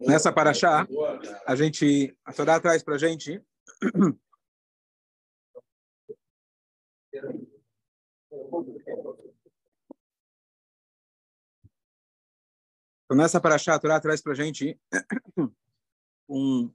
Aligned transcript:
Nessa 0.00 0.32
paraxá, 0.32 0.86
a 1.46 1.56
gente, 1.56 2.16
a 2.24 2.32
Torá 2.32 2.60
traz 2.60 2.82
para 2.82 2.94
a 2.94 2.98
gente 2.98 3.42
Então, 13.12 13.20
nessa 13.20 13.38
paraxá, 13.38 13.74
a 13.74 13.78
Torá 13.78 14.00
traz 14.00 14.22
para 14.22 14.32
a 14.32 14.34
gente 14.34 14.80
um 16.26 16.72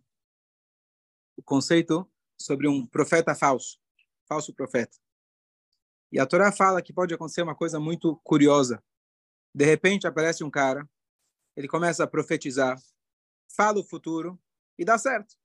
conceito 1.44 2.08
sobre 2.40 2.68
um 2.68 2.86
profeta 2.86 3.34
falso, 3.34 3.80
falso 4.28 4.54
profeta. 4.54 4.96
E 6.12 6.20
a 6.20 6.28
Torá 6.28 6.52
fala 6.52 6.80
que 6.80 6.94
pode 6.94 7.12
acontecer 7.12 7.42
uma 7.42 7.56
coisa 7.56 7.80
muito 7.80 8.18
curiosa. 8.18 8.84
De 9.58 9.66
repente 9.66 10.06
aparece 10.06 10.44
um 10.44 10.52
cara, 10.52 10.88
ele 11.56 11.68
começa 11.68 12.04
a 12.04 12.08
profetizar, 12.08 12.80
fala 13.48 13.80
o 13.80 13.84
futuro 13.84 14.40
e 14.78 14.86
dá 14.86 15.00
certo. 15.00 15.36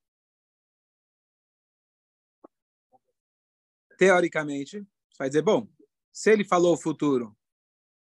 Teoricamente, 3.96 4.86
vai 5.18 5.30
dizer, 5.30 5.40
bom, 5.40 5.66
se 6.12 6.30
ele 6.30 6.44
falou 6.44 6.74
o 6.74 6.78
futuro 6.78 7.34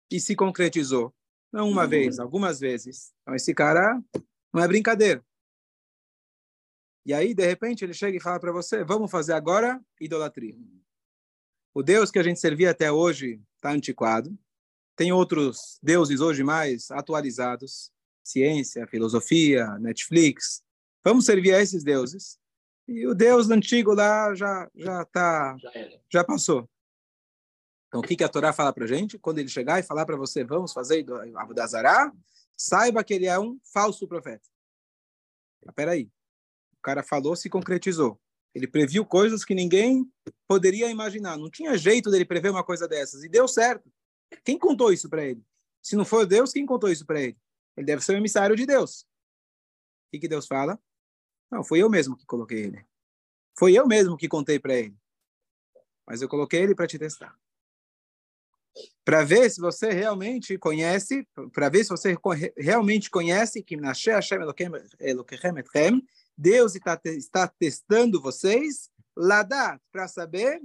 e 0.10 0.22
se 0.22 0.38
concretizou, 0.38 1.14
não 1.52 1.70
uma 1.70 1.86
vez, 1.86 2.18
algumas 2.18 2.62
vezes. 2.62 3.14
Então, 3.22 3.36
esse 3.36 3.54
cara 3.54 4.02
não 4.54 4.64
é 4.64 4.68
brincadeira. 4.70 5.22
E 7.06 7.14
aí, 7.14 7.34
de 7.34 7.46
repente, 7.46 7.84
ele 7.84 7.94
chega 7.94 8.16
e 8.16 8.22
fala 8.22 8.40
para 8.40 8.54
você: 8.54 8.86
vamos 8.86 9.12
fazer 9.12 9.34
agora 9.34 9.84
idolatria. 10.00 10.56
O 11.74 11.84
Deus 11.84 12.10
que 12.10 12.20
a 12.20 12.24
gente 12.24 12.40
servia 12.40 12.72
até 12.72 12.90
hoje 12.90 13.44
está 13.58 13.72
antiquado. 13.72 14.34
Tem 15.00 15.14
outros 15.14 15.80
deuses 15.82 16.20
hoje 16.20 16.44
mais 16.44 16.92
atualizados 16.92 17.90
ciência, 18.22 18.86
filosofia, 18.86 19.66
Netflix. 19.80 20.62
Vamos 21.02 21.24
servir 21.24 21.56
a 21.56 21.62
esses 21.62 21.86
deuses. 21.86 22.38
E 22.86 23.08
o 23.08 23.16
Deus 23.16 23.50
antigo 23.50 23.94
lá 23.94 24.36
já 24.36 24.70
já 24.76 25.06
tá 25.06 25.56
já 26.12 26.22
passou. 26.22 26.70
Então, 27.88 28.02
o 28.02 28.04
que, 28.04 28.18
que 28.18 28.26
a 28.26 28.28
Torá 28.28 28.52
fala 28.52 28.74
para 28.74 28.84
a 28.84 28.88
gente? 28.88 29.18
Quando 29.18 29.40
ele 29.40 29.48
chegar 29.48 29.80
e 29.80 29.84
falar 29.84 30.06
para 30.06 30.18
você, 30.18 30.44
vamos 30.44 30.74
fazer 30.74 31.06
Abudazará, 31.38 32.12
saiba 32.58 33.02
que 33.02 33.14
ele 33.14 33.26
é 33.26 33.40
um 33.40 33.58
falso 33.72 34.06
profeta. 34.06 34.50
Espera 35.66 35.92
aí. 35.92 36.12
O 36.78 36.82
cara 36.82 37.04
falou, 37.04 37.38
se 37.38 37.50
concretizou. 37.50 38.20
Ele 38.54 38.68
previu 38.68 39.06
coisas 39.06 39.46
que 39.46 39.56
ninguém 39.56 40.06
poderia 40.46 40.92
imaginar. 40.92 41.38
Não 41.38 41.50
tinha 41.50 41.78
jeito 41.78 42.12
dele 42.12 42.26
prever 42.26 42.52
uma 42.52 42.66
coisa 42.66 42.86
dessas. 42.86 43.24
E 43.24 43.30
deu 43.30 43.48
certo. 43.48 43.90
Quem 44.44 44.58
contou 44.58 44.92
isso 44.92 45.10
para 45.10 45.24
ele? 45.24 45.44
Se 45.82 45.96
não 45.96 46.06
for 46.06 46.26
Deus, 46.26 46.52
quem 46.52 46.66
contou 46.66 46.90
isso 46.90 47.06
para 47.06 47.22
ele? 47.22 47.38
Ele 47.76 47.86
deve 47.86 48.04
ser 48.04 48.14
o 48.14 48.18
emissário 48.18 48.56
de 48.56 48.66
Deus. 48.66 49.02
O 50.12 50.20
que, 50.20 50.28
Deus 50.28 50.48
fala? 50.48 50.80
Não, 51.52 51.64
foi 51.64 51.80
eu 51.80 51.90
mesmo 51.90 52.18
que 52.18 52.26
coloquei 52.26 52.64
ele. 52.66 52.86
Foi 53.58 53.74
eu 53.74 53.88
mesmo 53.88 54.18
que 54.18 54.28
contei 54.28 54.60
para 54.60 54.76
ele. 54.76 54.98
Mas 56.06 56.22
eu 56.22 56.30
coloquei 56.30 56.62
ele 56.62 56.76
para 56.76 56.88
te 56.88 56.98
testar 56.98 57.38
para 59.04 59.24
ver 59.24 59.50
se 59.50 59.60
você 59.60 59.92
realmente 59.92 60.58
conhece, 60.58 61.28
para 61.54 61.70
ver 61.70 61.84
se 61.84 61.90
você 61.90 62.16
realmente 62.58 63.10
conhece 63.10 63.64
que 63.64 63.76
Deus 66.38 66.76
está, 66.76 67.00
está 67.06 67.48
testando 67.48 68.22
vocês, 68.22 68.90
lá 69.16 69.44
para 69.92 70.08
saber 70.08 70.62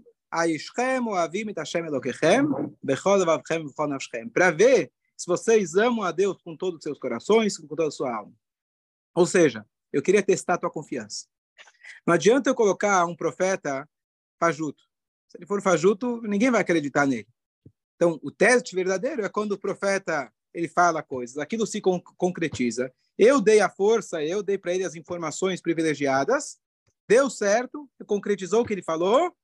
para 4.30 4.50
ver 4.50 4.90
se 5.16 5.26
vocês 5.26 5.74
amam 5.76 6.02
a 6.02 6.10
Deus 6.10 6.42
com 6.42 6.56
todos 6.56 6.78
os 6.78 6.82
seus 6.82 6.98
corações, 6.98 7.56
com 7.56 7.66
toda 7.66 7.86
a 7.86 7.90
sua 7.90 8.14
alma. 8.14 8.32
Ou 9.14 9.26
seja, 9.26 9.64
eu 9.92 10.02
queria 10.02 10.22
testar 10.22 10.54
a 10.54 10.58
tua 10.58 10.70
confiança. 10.70 11.26
Não 12.06 12.14
adianta 12.14 12.50
eu 12.50 12.54
colocar 12.54 13.04
um 13.06 13.14
profeta 13.14 13.88
fajuto. 14.40 14.82
Se 15.28 15.38
ele 15.38 15.46
for 15.46 15.62
fajuto, 15.62 16.20
ninguém 16.22 16.50
vai 16.50 16.60
acreditar 16.60 17.06
nele. 17.06 17.28
Então, 17.94 18.18
o 18.22 18.30
teste 18.30 18.74
verdadeiro 18.74 19.24
é 19.24 19.28
quando 19.28 19.52
o 19.52 19.58
profeta 19.58 20.32
ele 20.52 20.68
fala 20.68 21.02
coisas, 21.02 21.38
aquilo 21.38 21.66
se 21.66 21.80
con 21.80 22.00
concretiza. 22.16 22.92
Eu 23.16 23.40
dei 23.40 23.60
a 23.60 23.68
força, 23.68 24.22
eu 24.22 24.42
dei 24.42 24.58
para 24.58 24.74
ele 24.74 24.84
as 24.84 24.94
informações 24.94 25.60
privilegiadas, 25.60 26.58
deu 27.08 27.28
certo, 27.28 27.88
concretizou 28.06 28.62
o 28.62 28.64
que 28.64 28.72
ele 28.72 28.82
falou, 28.82 29.34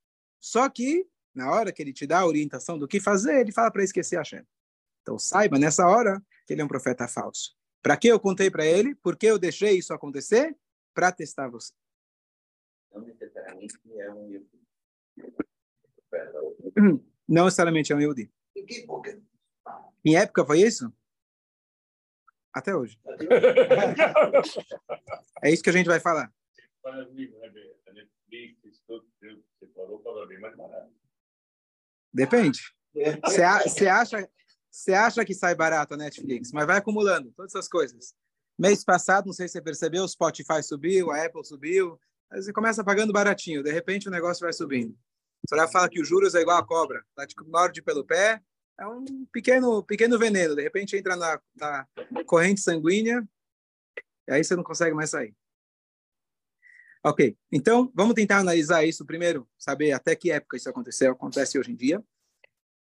só 0.40 0.68
que 0.68 1.06
na 1.34 1.50
hora 1.50 1.72
que 1.72 1.80
ele 1.80 1.92
te 1.92 2.06
dá 2.06 2.20
a 2.20 2.26
orientação 2.26 2.78
do 2.78 2.88
que 2.88 3.00
fazer, 3.00 3.40
ele 3.40 3.52
fala 3.52 3.70
para 3.70 3.84
esquecer 3.84 4.18
a 4.18 4.24
Shem. 4.24 4.44
Então, 5.02 5.18
saiba 5.18 5.58
nessa 5.58 5.86
hora 5.86 6.20
que 6.46 6.52
ele 6.52 6.60
é 6.60 6.64
um 6.64 6.68
profeta 6.68 7.06
falso. 7.06 7.54
Para 7.82 7.96
que 7.96 8.08
eu 8.08 8.20
contei 8.20 8.50
para 8.50 8.66
ele? 8.66 8.94
Por 8.96 9.16
que 9.16 9.26
eu 9.26 9.38
deixei 9.38 9.78
isso 9.78 9.94
acontecer? 9.94 10.56
Para 10.92 11.12
testar 11.12 11.48
você. 11.48 11.72
Não 12.92 13.02
necessariamente 13.02 13.78
é 13.96 14.12
um 14.12 14.46
Não 17.28 17.44
necessariamente 17.44 17.92
é 17.92 17.96
um 17.96 18.00
Yehudi. 18.00 18.32
Em 20.04 20.16
época 20.16 20.44
foi 20.44 20.60
isso? 20.60 20.92
Até 22.52 22.74
hoje. 22.74 22.98
é 25.42 25.52
isso 25.52 25.62
que 25.62 25.70
a 25.70 25.72
gente 25.72 25.86
vai 25.86 26.00
falar. 26.00 26.32
Depende. 32.12 32.60
Você 33.64 33.86
acha, 33.86 34.28
você 34.70 34.92
acha 34.92 35.24
que 35.24 35.34
sai 35.34 35.54
barato 35.54 35.94
a 35.94 35.96
Netflix, 35.96 36.50
mas 36.52 36.66
vai 36.66 36.78
acumulando 36.78 37.32
todas 37.32 37.54
essas 37.54 37.68
coisas. 37.68 38.14
Mês 38.58 38.84
passado, 38.84 39.26
não 39.26 39.32
sei 39.32 39.48
se 39.48 39.52
você 39.52 39.62
percebeu, 39.62 40.04
o 40.04 40.08
Spotify 40.08 40.62
subiu, 40.62 41.10
a 41.10 41.24
Apple 41.24 41.44
subiu. 41.44 41.98
Aí 42.30 42.42
você 42.42 42.52
começa 42.52 42.84
pagando 42.84 43.12
baratinho, 43.12 43.62
de 43.62 43.72
repente 43.72 44.08
o 44.08 44.10
negócio 44.10 44.42
vai 44.42 44.52
subindo. 44.52 44.96
Você 45.46 45.56
já 45.56 45.66
fala 45.66 45.88
que 45.88 46.00
os 46.00 46.06
juros 46.06 46.34
é 46.34 46.40
igual 46.40 46.58
a 46.58 46.66
cobra, 46.66 47.02
tá 47.14 47.26
te 47.26 47.34
morde 47.46 47.82
pelo 47.82 48.04
pé, 48.04 48.40
é 48.78 48.86
um 48.86 49.26
pequeno, 49.32 49.82
pequeno 49.82 50.18
veneno. 50.18 50.54
De 50.54 50.62
repente 50.62 50.96
entra 50.96 51.16
na, 51.16 51.40
na 51.56 51.86
corrente 52.26 52.60
sanguínea 52.60 53.26
e 54.28 54.32
aí 54.32 54.44
você 54.44 54.54
não 54.54 54.62
consegue 54.62 54.94
mais 54.94 55.10
sair. 55.10 55.34
Ok, 57.02 57.36
então 57.50 57.90
vamos 57.94 58.14
tentar 58.14 58.38
analisar 58.38 58.84
isso 58.84 59.06
primeiro, 59.06 59.48
saber 59.58 59.92
até 59.92 60.14
que 60.14 60.30
época 60.30 60.58
isso 60.58 60.68
aconteceu, 60.68 61.12
acontece 61.12 61.58
hoje 61.58 61.72
em 61.72 61.76
dia, 61.76 62.04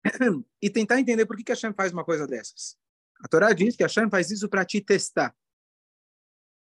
e 0.61 0.69
tentar 0.69 0.99
entender 0.99 1.25
por 1.25 1.35
que, 1.35 1.43
que 1.43 1.51
a 1.51 1.55
Hashem 1.55 1.73
faz 1.73 1.91
uma 1.91 2.05
coisa 2.05 2.25
dessas. 2.25 2.77
A 3.19 3.27
Torá 3.27 3.51
diz 3.51 3.75
que 3.75 3.83
a 3.83 3.87
Hashem 3.87 4.09
faz 4.09 4.31
isso 4.31 4.47
para 4.47 4.63
te 4.63 4.79
testar. 4.79 5.35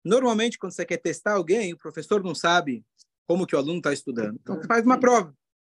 Normalmente, 0.03 0.59
quando 0.59 0.73
você 0.73 0.87
quer 0.87 0.99
testar 0.99 1.33
alguém, 1.33 1.73
o 1.73 1.79
professor 1.79 2.23
não 2.23 2.35
sabe 2.35 2.85
como 3.27 3.47
que 3.47 3.57
o 3.57 3.59
aluno 3.59 3.79
está 3.79 3.93
estudando. 3.93 4.39
Então, 4.41 4.63
faz 4.65 4.85
uma 4.85 4.99
prova. 4.99 5.35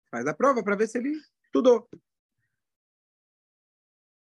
Faz 0.10 0.26
a 0.26 0.34
prova 0.34 0.64
para 0.64 0.76
ver 0.76 0.88
se 0.88 0.98
ele 0.98 1.20
estudou. 1.44 1.88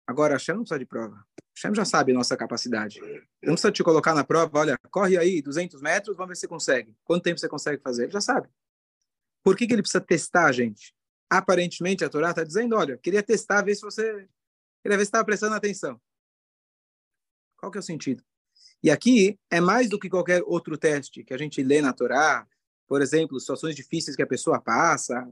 Agora, 0.08 0.36
a 0.36 0.40
Shem 0.40 0.56
não 0.56 0.62
precisa 0.62 0.80
de 0.80 0.86
prova. 0.86 1.16
A 1.16 1.60
Shem 1.60 1.74
já 1.74 1.84
sabe 1.84 2.12
a 2.12 2.16
nossa 2.16 2.38
capacidade. 2.38 3.00
Não 3.42 3.54
precisa 3.54 3.72
te 3.72 3.84
colocar 3.84 4.14
na 4.14 4.24
prova, 4.24 4.60
olha, 4.60 4.78
corre 4.92 5.18
aí 5.18 5.42
200 5.42 5.82
metros, 5.82 6.16
vamos 6.16 6.30
ver 6.30 6.36
se 6.36 6.42
você 6.42 6.48
consegue. 6.48 6.96
Quanto 7.04 7.24
tempo 7.24 7.40
você 7.40 7.50
consegue 7.50 7.82
fazer? 7.82 8.04
Ele 8.04 8.12
já 8.12 8.22
sabe. 8.22 8.48
Por 9.44 9.56
que, 9.56 9.66
que 9.66 9.74
ele 9.74 9.82
precisa 9.82 10.02
testar 10.02 10.46
a 10.46 10.52
gente? 10.52 10.94
Aparentemente, 11.30 12.04
a 12.04 12.10
Torá 12.10 12.30
está 12.30 12.44
dizendo, 12.44 12.76
olha, 12.76 12.98
queria 12.98 13.24
testar, 13.24 13.64
ver 13.64 13.76
se 13.76 13.82
você... 13.82 14.28
Queria 14.84 14.98
ver 14.98 15.06
se 15.06 15.10
estava 15.10 15.26
prestando 15.26 15.56
atenção. 15.56 16.00
Qual 17.58 17.72
que 17.72 17.78
é 17.78 17.82
o 17.82 17.84
sentido? 17.84 18.24
E 18.84 18.92
aqui 18.92 19.40
é 19.50 19.60
mais 19.60 19.90
do 19.90 19.98
que 19.98 20.10
qualquer 20.10 20.44
outro 20.46 20.78
teste 20.78 21.24
que 21.24 21.34
a 21.34 21.38
gente 21.38 21.64
lê 21.64 21.82
na 21.82 21.94
Torá, 21.94 22.48
por 22.88 23.02
exemplo, 23.02 23.40
situações 23.40 23.76
difíceis 23.76 24.16
que 24.16 24.22
a 24.22 24.28
pessoa 24.28 24.62
passa, 24.62 25.28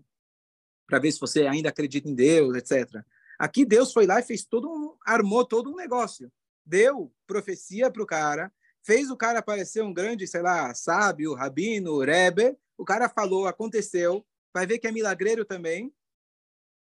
para 0.88 1.00
ver 1.00 1.12
se 1.12 1.19
você 1.19 1.45
ainda 1.45 1.69
acredita 1.69 2.09
em 2.09 2.16
Deus, 2.16 2.56
etc. 2.56 3.03
Aqui 3.39 3.66
Deus 3.66 3.91
foi 3.91 4.05
lá 4.05 4.19
e 4.19 4.23
fez 4.23 4.45
todo 4.45 4.69
um, 4.69 4.97
armou 5.05 5.45
todo 5.45 5.71
um 5.71 5.75
negócio. 5.75 6.31
Deu 6.65 7.13
profecia 7.27 7.91
para 7.91 8.03
o 8.03 8.07
cara, 8.07 8.53
fez 8.83 9.09
o 9.09 9.18
cara 9.18 9.41
parecer 9.41 9.81
um 9.81 9.94
grande, 9.94 10.27
sei 10.27 10.41
lá, 10.41 10.74
sábio, 10.74 11.33
rabino, 11.33 12.00
rebe. 12.00 12.57
O 12.77 12.85
cara 12.85 13.09
falou, 13.09 13.47
aconteceu. 13.47 14.25
Vai 14.53 14.65
ver 14.65 14.80
que 14.80 14.88
é 14.88 14.91
milagreiro 14.91 15.44
também. 15.45 15.94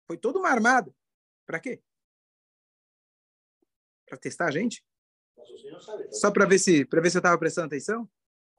Foi 0.08 0.18
toda 0.18 0.40
uma 0.40 0.50
armada. 0.50 0.94
Para 1.46 1.60
quê? 1.60 1.82
Para 4.06 4.18
testar 4.18 4.48
a 4.48 4.52
gente? 4.52 4.84
Só 6.12 6.32
para 6.32 6.46
ver 6.46 6.60
se 6.60 6.86
para 6.86 7.02
ver 7.02 7.10
se 7.10 7.18
eu 7.18 7.20
estava 7.20 7.38
prestando 7.38 7.68
atenção? 7.68 8.10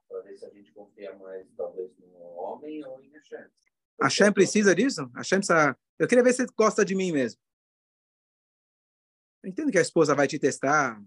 Para 0.09 0.23
ver 0.23 0.37
se 0.37 0.47
a 0.47 0.51
gente 0.51 0.73
confia 0.73 1.15
mais, 1.17 1.47
talvez, 1.57 1.91
no 1.99 2.19
homem 2.19 2.85
ou 2.85 3.01
em 3.03 3.11
Hashem. 3.11 3.47
Hashem 4.01 4.33
precisa 4.33 4.75
disso? 4.75 5.11
Hashem 5.15 5.39
precisa... 5.39 5.79
Eu 5.99 6.09
queria 6.09 6.25
ver 6.25 6.33
se 6.33 6.47
você 6.47 6.53
gosta 6.57 6.85
de 6.85 6.95
mim 6.95 7.13
mesmo. 7.13 7.41
Eu 9.43 9.51
entendo 9.51 9.73
que 9.73 9.79
a 9.79 9.83
esposa 9.83 10.15
vai 10.15 10.29
te 10.29 10.39
testar, 10.39 11.03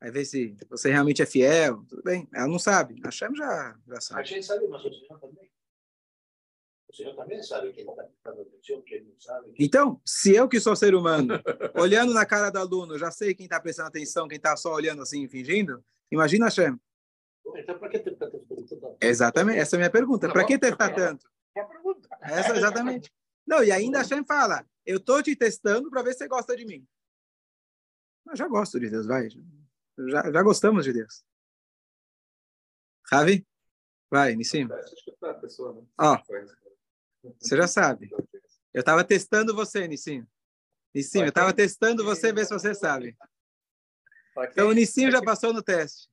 vai 0.00 0.10
ver 0.10 0.24
se 0.24 0.56
você 0.68 0.90
realmente 0.90 1.20
é 1.20 1.26
fiel, 1.26 1.84
tudo 1.88 2.02
bem. 2.02 2.28
Ela 2.32 2.48
não 2.48 2.58
sabe. 2.58 3.00
A 3.04 3.10
Shem 3.10 3.34
já, 3.34 3.76
já 3.86 4.00
sabe. 4.00 4.20
A 4.20 4.24
gente 4.24 4.46
sabe, 4.46 4.66
mas 4.66 4.84
o 4.84 4.90
senhor 4.90 5.20
também. 5.20 5.50
O 6.88 6.94
senhor 6.94 7.16
também 7.16 7.42
sabe 7.42 7.72
quem 7.72 7.84
está 7.84 8.02
prestando 8.02 8.40
atenção, 8.42 8.82
quem 8.82 9.04
não 9.04 9.20
sabe. 9.20 9.54
Então, 9.58 10.00
se 10.06 10.34
eu 10.34 10.48
que 10.48 10.60
sou 10.60 10.76
ser 10.76 10.94
humano, 10.94 11.34
olhando 11.74 12.14
na 12.14 12.24
cara 12.24 12.50
do 12.50 12.58
aluno, 12.58 12.98
já 12.98 13.10
sei 13.10 13.34
quem 13.34 13.44
está 13.44 13.60
prestando 13.60 13.88
atenção, 13.88 14.28
quem 14.28 14.36
está 14.36 14.56
só 14.56 14.72
olhando 14.72 15.02
assim, 15.02 15.28
fingindo, 15.28 15.84
imagina 16.10 16.46
Hashem. 16.46 16.78
Então, 17.56 17.78
para 17.78 17.88
que 17.90 17.98
testar 17.98 18.30
tanto? 18.30 18.96
Exatamente, 19.00 19.58
essa 19.58 19.74
é 19.74 19.76
a 19.76 19.80
minha 19.80 19.90
pergunta. 19.90 20.32
Para 20.32 20.46
que 20.46 20.58
testar 20.58 20.94
tanto? 20.94 21.28
Uma 21.54 21.66
pergunta. 21.66 22.08
Essa, 22.22 22.56
exatamente. 22.56 23.12
Não, 23.46 23.62
e 23.62 23.70
ainda 23.70 23.98
Hashem 23.98 24.24
fala, 24.24 24.64
eu 24.86 24.96
estou 24.96 25.22
te 25.22 25.36
testando 25.36 25.90
para 25.90 26.02
ver 26.02 26.12
se 26.12 26.18
você 26.18 26.28
gosta 26.28 26.56
de 26.56 26.64
mim. 26.64 26.86
Mas 28.24 28.38
já 28.38 28.48
gosto 28.48 28.80
de 28.80 28.88
Deus, 28.88 29.06
vai. 29.06 29.28
Já, 30.08 30.32
já 30.32 30.42
gostamos 30.42 30.84
de 30.84 30.92
Deus. 30.92 31.24
Ravi? 33.10 33.46
Vai, 34.10 34.34
Nissim. 34.34 34.68
Ó, 35.98 36.18
você 37.38 37.56
já 37.56 37.66
sabe. 37.66 38.10
Eu 38.72 38.80
estava 38.80 39.04
testando 39.04 39.54
você, 39.54 39.86
Nissim. 39.86 40.26
Nissim, 40.94 41.20
eu 41.22 41.28
estava 41.28 41.52
testando 41.52 42.04
você, 42.04 42.32
ver 42.32 42.46
se 42.46 42.52
você 42.52 42.74
sabe. 42.74 43.16
Então, 44.50 44.68
o 44.68 44.72
Nissim 44.72 45.10
já 45.10 45.22
passou 45.22 45.52
no 45.52 45.62
teste. 45.62 46.08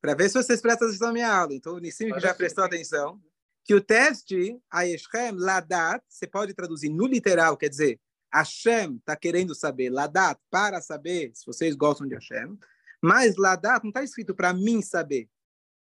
Para 0.00 0.14
ver 0.14 0.28
se 0.28 0.34
vocês 0.34 0.60
prestam 0.60 0.88
atenção 0.88 1.08
na 1.08 1.12
minha 1.12 1.32
aula. 1.32 1.54
Então, 1.54 1.74
o 1.74 1.78
Nissim 1.78 2.08
já 2.20 2.34
prestou 2.34 2.64
atenção. 2.64 3.20
Que 3.64 3.74
o 3.74 3.80
teste, 3.80 4.60
Ayeshem, 4.70 5.32
Ladat, 5.32 6.04
você 6.08 6.26
pode 6.26 6.54
traduzir 6.54 6.88
no 6.88 7.06
literal, 7.06 7.56
quer 7.56 7.68
dizer, 7.68 8.00
Hashem 8.32 8.96
está 8.96 9.16
querendo 9.16 9.54
saber, 9.54 9.90
Ladat, 9.90 10.40
para 10.50 10.80
saber 10.80 11.32
se 11.34 11.46
vocês 11.46 11.74
gostam 11.74 12.06
de 12.06 12.14
Hashem. 12.14 12.58
Mas 13.00 13.36
Ladat 13.36 13.82
não 13.82 13.90
está 13.90 14.02
escrito 14.02 14.34
para 14.34 14.52
mim 14.52 14.82
saber. 14.82 15.28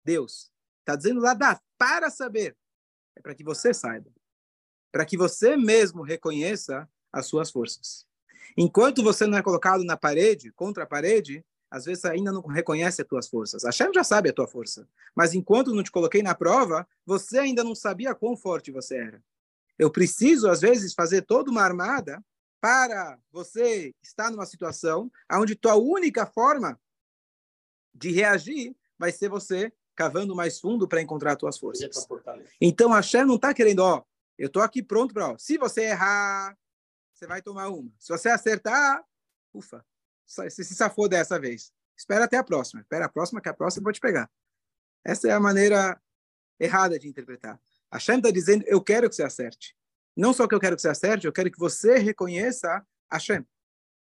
Deus. 0.04 0.50
Está 0.80 0.96
dizendo 0.96 1.20
Ladat, 1.20 1.60
para 1.76 2.10
saber. 2.10 2.56
É 3.16 3.20
para 3.20 3.34
que 3.34 3.44
você 3.44 3.74
saiba. 3.74 4.10
Para 4.92 5.04
que 5.04 5.16
você 5.16 5.56
mesmo 5.56 6.02
reconheça 6.02 6.88
as 7.12 7.26
suas 7.26 7.50
forças. 7.50 8.06
Enquanto 8.56 9.02
você 9.02 9.26
não 9.26 9.38
é 9.38 9.42
colocado 9.42 9.84
na 9.84 9.96
parede, 9.96 10.52
contra 10.52 10.84
a 10.84 10.86
parede, 10.86 11.44
às 11.70 11.84
vezes 11.84 12.04
ainda 12.04 12.32
não 12.32 12.40
reconhece 12.40 13.02
as 13.02 13.08
tuas 13.08 13.28
forças. 13.28 13.64
Hashem 13.64 13.92
já 13.92 14.02
sabe 14.02 14.30
a 14.30 14.32
tua 14.32 14.48
força. 14.48 14.88
Mas 15.14 15.34
enquanto 15.34 15.74
não 15.74 15.82
te 15.82 15.90
coloquei 15.90 16.22
na 16.22 16.34
prova, 16.34 16.88
você 17.04 17.38
ainda 17.38 17.62
não 17.62 17.74
sabia 17.74 18.14
quão 18.14 18.36
forte 18.36 18.70
você 18.70 18.96
era. 18.96 19.22
Eu 19.78 19.90
preciso, 19.90 20.48
às 20.48 20.60
vezes, 20.60 20.94
fazer 20.94 21.22
toda 21.22 21.50
uma 21.50 21.62
armada 21.62 22.22
para 22.60 23.18
você 23.30 23.94
estar 24.02 24.30
numa 24.30 24.46
situação 24.46 25.10
onde 25.32 25.54
tua 25.54 25.76
única 25.76 26.26
forma 26.26 26.78
de 27.94 28.10
reagir 28.10 28.76
vai 28.98 29.12
ser 29.12 29.28
você 29.28 29.72
cavando 29.94 30.34
mais 30.34 30.60
fundo 30.60 30.86
para 30.88 31.00
encontrar 31.00 31.32
as 31.32 31.38
tuas 31.38 31.58
forças. 31.58 32.06
Então, 32.60 32.90
Hashem 32.90 33.24
não 33.24 33.36
está 33.36 33.54
querendo, 33.54 33.80
ó, 33.80 34.04
eu 34.36 34.46
estou 34.46 34.62
aqui 34.62 34.82
pronto 34.82 35.12
para, 35.12 35.36
se 35.38 35.58
você 35.58 35.82
errar, 35.82 36.56
você 37.12 37.26
vai 37.26 37.42
tomar 37.42 37.68
uma. 37.68 37.92
Se 37.98 38.08
você 38.08 38.28
acertar, 38.28 39.04
ufa, 39.52 39.84
você 40.24 40.50
se 40.50 40.74
safou 40.74 41.08
dessa 41.08 41.38
vez. 41.38 41.72
Espera 41.96 42.26
até 42.26 42.36
a 42.36 42.44
próxima. 42.44 42.80
Espera 42.80 43.06
a 43.06 43.08
próxima, 43.08 43.40
que 43.40 43.48
a 43.48 43.54
próxima 43.54 43.80
eu 43.80 43.84
vou 43.84 43.92
te 43.92 44.00
pegar. 44.00 44.30
Essa 45.04 45.28
é 45.28 45.32
a 45.32 45.40
maneira 45.40 46.00
errada 46.60 46.96
de 46.96 47.08
interpretar. 47.08 47.60
Hashem 47.92 48.16
está 48.18 48.30
dizendo, 48.30 48.64
eu 48.66 48.82
quero 48.82 49.08
que 49.08 49.16
você 49.16 49.22
acerte. 49.22 49.74
Não 50.16 50.32
só 50.32 50.46
que 50.46 50.54
eu 50.54 50.60
quero 50.60 50.76
que 50.76 50.82
você 50.82 50.88
acerte, 50.88 51.26
eu 51.26 51.32
quero 51.32 51.50
que 51.50 51.58
você 51.58 51.98
reconheça 51.98 52.84
Hashem. 53.10 53.46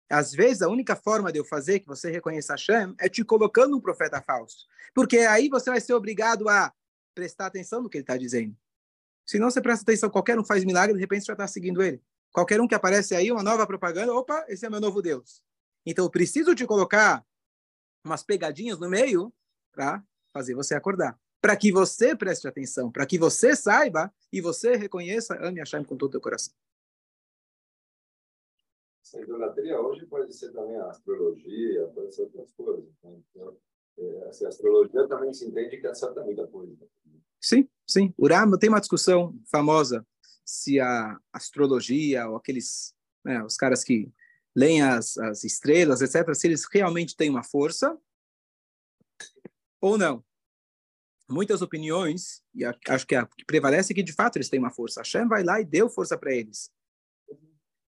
Às 0.10 0.34
vezes, 0.34 0.62
a 0.62 0.68
única 0.68 0.96
forma 0.96 1.32
de 1.32 1.40
eu 1.40 1.46
fazer 1.46 1.80
que 1.80 1.88
você 1.88 2.12
reconheça 2.12 2.54
Hashem 2.54 2.94
é 3.00 3.08
te 3.08 3.24
colocando 3.24 3.78
um 3.78 3.80
profeta 3.80 4.22
falso. 4.22 4.68
Porque 4.94 5.20
aí 5.20 5.48
você 5.48 5.70
vai 5.70 5.80
ser 5.80 5.94
obrigado 5.94 6.50
a 6.50 6.74
prestar 7.16 7.46
atenção 7.46 7.82
no 7.82 7.90
que 7.90 7.98
ele 7.98 8.04
está 8.04 8.18
dizendo. 8.18 8.56
Se 9.26 9.40
não 9.40 9.50
você 9.50 9.62
presta 9.62 9.84
atenção, 9.84 10.10
qualquer 10.10 10.38
um 10.38 10.44
faz 10.44 10.66
milagre, 10.66 10.94
de 10.94 11.00
repente 11.00 11.22
você 11.22 11.28
já 11.28 11.34
está 11.34 11.48
seguindo 11.48 11.82
ele. 11.82 12.02
Qualquer 12.32 12.60
um 12.60 12.68
que 12.68 12.76
aparece 12.76 13.16
aí, 13.16 13.32
uma 13.32 13.44
nova 13.44 13.66
propaganda, 13.68 14.14
opa, 14.14 14.46
esse 14.50 14.66
é 14.66 14.70
meu 14.70 14.82
novo 14.82 15.02
Deus. 15.02 15.42
Então, 15.86 16.06
eu 16.06 16.10
preciso 16.10 16.54
te 16.56 16.66
colocar 16.66 17.26
umas 18.04 18.24
pegadinhas 18.24 18.80
no 18.80 18.90
meio 18.90 19.34
para 19.72 20.04
fazer 20.34 20.56
você 20.56 20.76
acordar. 20.76 21.18
Para 21.42 21.58
que 21.58 21.72
você 21.72 22.16
preste 22.16 22.48
atenção, 22.48 22.92
para 22.92 23.06
que 23.06 23.18
você 23.18 23.56
saiba 23.56 24.14
e 24.32 24.40
você 24.40 24.76
reconheça, 24.76 25.36
ame 25.44 25.60
Hashem 25.60 25.84
com 25.84 25.98
todo 25.98 26.10
o 26.10 26.12
teu 26.12 26.22
coração. 26.22 26.54
Essa 29.04 29.20
idolatria 29.20 29.82
hoje 29.82 30.06
pode 30.06 30.34
ser 30.34 30.52
também 30.52 30.78
a 30.78 30.90
astrologia, 30.90 31.88
pode 31.88 32.14
ser 32.14 32.22
outras 32.22 32.52
coisas. 32.52 32.94
Né? 33.04 33.20
Então, 33.30 33.58
é, 33.98 34.28
assim, 34.30 34.46
a 34.46 34.50
astrologia 34.50 35.08
também 35.08 35.34
se 35.34 35.46
entende 35.46 35.78
que 35.78 35.88
acerta 35.88 36.24
muita 36.24 36.48
coisa. 36.48 36.78
Sim, 37.42 37.68
sim. 37.88 38.14
O 38.18 38.28
Rama 38.28 38.58
tem 38.58 38.70
uma 38.70 38.80
discussão 38.80 39.36
famosa 39.52 40.06
se 40.46 40.80
a 40.80 41.20
astrologia 41.34 42.28
ou 42.30 42.36
aqueles, 42.36 42.94
né, 43.26 43.44
os 43.44 43.58
caras 43.58 43.84
que 43.84 44.12
leem 44.56 44.82
as, 44.82 45.18
as 45.18 45.44
estrelas, 45.44 46.02
etc., 46.02 46.34
se 46.36 46.48
eles 46.48 46.66
realmente 46.72 47.16
têm 47.16 47.30
uma 47.30 47.44
força 47.44 47.98
ou 49.80 49.98
não. 49.98 50.24
Muitas 51.32 51.62
opiniões, 51.62 52.44
e 52.54 52.66
acho 52.66 53.08
que 53.08 53.16
a 53.16 53.26
que 53.26 53.46
prevalece 53.46 53.94
é 53.94 53.96
que 53.96 54.04
de 54.04 54.12
fato 54.12 54.36
eles 54.36 54.50
têm 54.50 54.60
uma 54.60 54.70
força. 54.70 55.00
Hashem 55.00 55.28
vai 55.28 55.44
lá 55.44 55.62
e 55.62 55.66
deu 55.66 55.90
força 55.90 56.18
para 56.18 56.34
eles. 56.34 56.70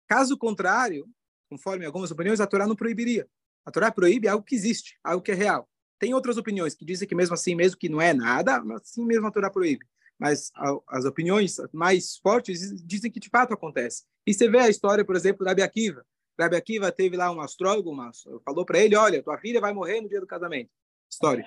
Caso 0.07 0.37
contrário, 0.37 1.07
conforme 1.49 1.85
algumas 1.85 2.09
opiniões, 2.09 2.39
a 2.39 2.47
Torá 2.47 2.65
não 2.65 2.75
proibiria. 2.75 3.27
A 3.65 3.71
Torá 3.71 3.91
proíbe 3.91 4.27
algo 4.27 4.45
que 4.45 4.55
existe, 4.55 4.97
algo 5.03 5.21
que 5.21 5.31
é 5.31 5.35
real. 5.35 5.69
Tem 5.99 6.13
outras 6.13 6.37
opiniões 6.37 6.73
que 6.73 6.85
dizem 6.85 7.07
que 7.07 7.15
mesmo 7.15 7.33
assim, 7.33 7.53
mesmo 7.55 7.77
que 7.77 7.89
não 7.89 8.01
é 8.01 8.13
nada, 8.13 8.63
assim 8.75 9.05
mesmo 9.05 9.27
a 9.27 9.31
Torá 9.31 9.49
proíbe. 9.49 9.85
Mas 10.17 10.51
as 10.87 11.05
opiniões 11.05 11.57
mais 11.73 12.17
fortes 12.17 12.81
dizem 12.85 13.11
que 13.11 13.19
de 13.19 13.29
fato 13.29 13.53
acontece. 13.53 14.03
E 14.25 14.33
você 14.33 14.49
vê 14.49 14.59
a 14.59 14.69
história, 14.69 15.03
por 15.03 15.15
exemplo, 15.15 15.43
da 15.43 15.51
Rabi 15.51 15.63
Akiva. 15.63 16.05
Akiva 16.37 16.91
teve 16.91 17.17
lá 17.17 17.31
um 17.31 17.41
astrólogo, 17.41 17.91
uma, 17.91 18.11
falou 18.43 18.65
para 18.65 18.79
ele, 18.79 18.95
olha, 18.95 19.21
tua 19.21 19.37
filha 19.37 19.61
vai 19.61 19.73
morrer 19.73 20.01
no 20.01 20.09
dia 20.09 20.19
do 20.19 20.27
casamento. 20.27 20.71
História. 21.09 21.45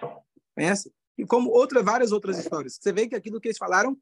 Conhece? 0.54 0.92
E 1.16 1.24
como 1.24 1.50
outra, 1.50 1.82
várias 1.82 2.12
outras 2.12 2.38
histórias. 2.38 2.78
Você 2.80 2.92
vê 2.92 3.08
que 3.08 3.14
aquilo 3.14 3.40
que 3.40 3.48
eles 3.48 3.58
falaram 3.58 3.96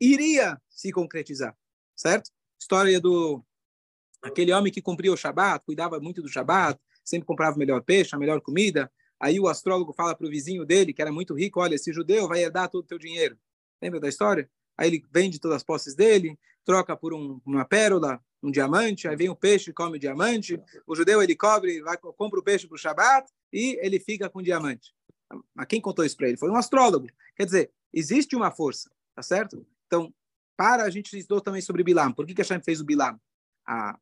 iria 0.00 0.60
se 0.68 0.92
concretizar, 0.92 1.56
certo? 1.96 2.30
História 2.58 3.00
do 3.00 3.44
aquele 4.22 4.52
homem 4.52 4.72
que 4.72 4.80
cumpria 4.80 5.12
o 5.12 5.16
Shabat, 5.16 5.64
cuidava 5.64 6.00
muito 6.00 6.22
do 6.22 6.28
Shabat, 6.28 6.80
sempre 7.04 7.26
comprava 7.26 7.56
o 7.56 7.58
melhor 7.58 7.82
peixe, 7.82 8.14
a 8.14 8.18
melhor 8.18 8.40
comida. 8.40 8.90
Aí 9.20 9.38
o 9.38 9.46
astrólogo 9.46 9.92
fala 9.92 10.14
para 10.14 10.26
o 10.26 10.30
vizinho 10.30 10.64
dele, 10.64 10.92
que 10.92 11.02
era 11.02 11.12
muito 11.12 11.34
rico, 11.34 11.60
olha, 11.60 11.74
esse 11.74 11.92
judeu 11.92 12.26
vai 12.26 12.42
herdar 12.42 12.70
todo 12.70 12.84
o 12.84 12.86
teu 12.86 12.98
dinheiro. 12.98 13.38
Lembra 13.82 14.00
da 14.00 14.08
história? 14.08 14.50
Aí 14.76 14.88
ele 14.88 15.04
vende 15.12 15.38
todas 15.38 15.58
as 15.58 15.62
posses 15.62 15.94
dele, 15.94 16.38
troca 16.64 16.96
por 16.96 17.12
um, 17.12 17.40
uma 17.44 17.64
pérola, 17.64 18.20
um 18.42 18.50
diamante, 18.50 19.06
aí 19.06 19.16
vem 19.16 19.28
o 19.28 19.36
peixe, 19.36 19.72
come 19.72 19.96
o 19.96 20.00
diamante, 20.00 20.60
o 20.86 20.94
judeu 20.94 21.22
ele 21.22 21.36
cobre, 21.36 21.80
vai, 21.82 21.96
compra 21.96 22.40
o 22.40 22.42
peixe 22.42 22.66
para 22.66 22.74
o 22.74 22.78
Shabat 22.78 23.30
e 23.52 23.78
ele 23.80 24.00
fica 24.00 24.28
com 24.28 24.40
o 24.40 24.42
diamante. 24.42 24.93
Mas 25.54 25.66
quem 25.66 25.80
contou 25.80 26.04
isso 26.04 26.16
para 26.16 26.28
ele? 26.28 26.36
Foi 26.36 26.50
um 26.50 26.56
astrólogo. 26.56 27.08
Quer 27.36 27.44
dizer, 27.44 27.70
existe 27.92 28.36
uma 28.36 28.50
força, 28.50 28.90
tá 29.14 29.22
certo? 29.22 29.66
Então, 29.86 30.12
para 30.56 30.84
a 30.84 30.90
gente 30.90 31.16
estudou 31.16 31.40
também 31.40 31.60
sobre 31.60 31.82
Bilam. 31.82 32.12
Por 32.12 32.26
que, 32.26 32.34
que 32.34 32.42
Hashem 32.42 32.60
fez 32.60 32.80
o 32.80 32.84
Bilam? 32.84 33.18
A, 33.66 33.98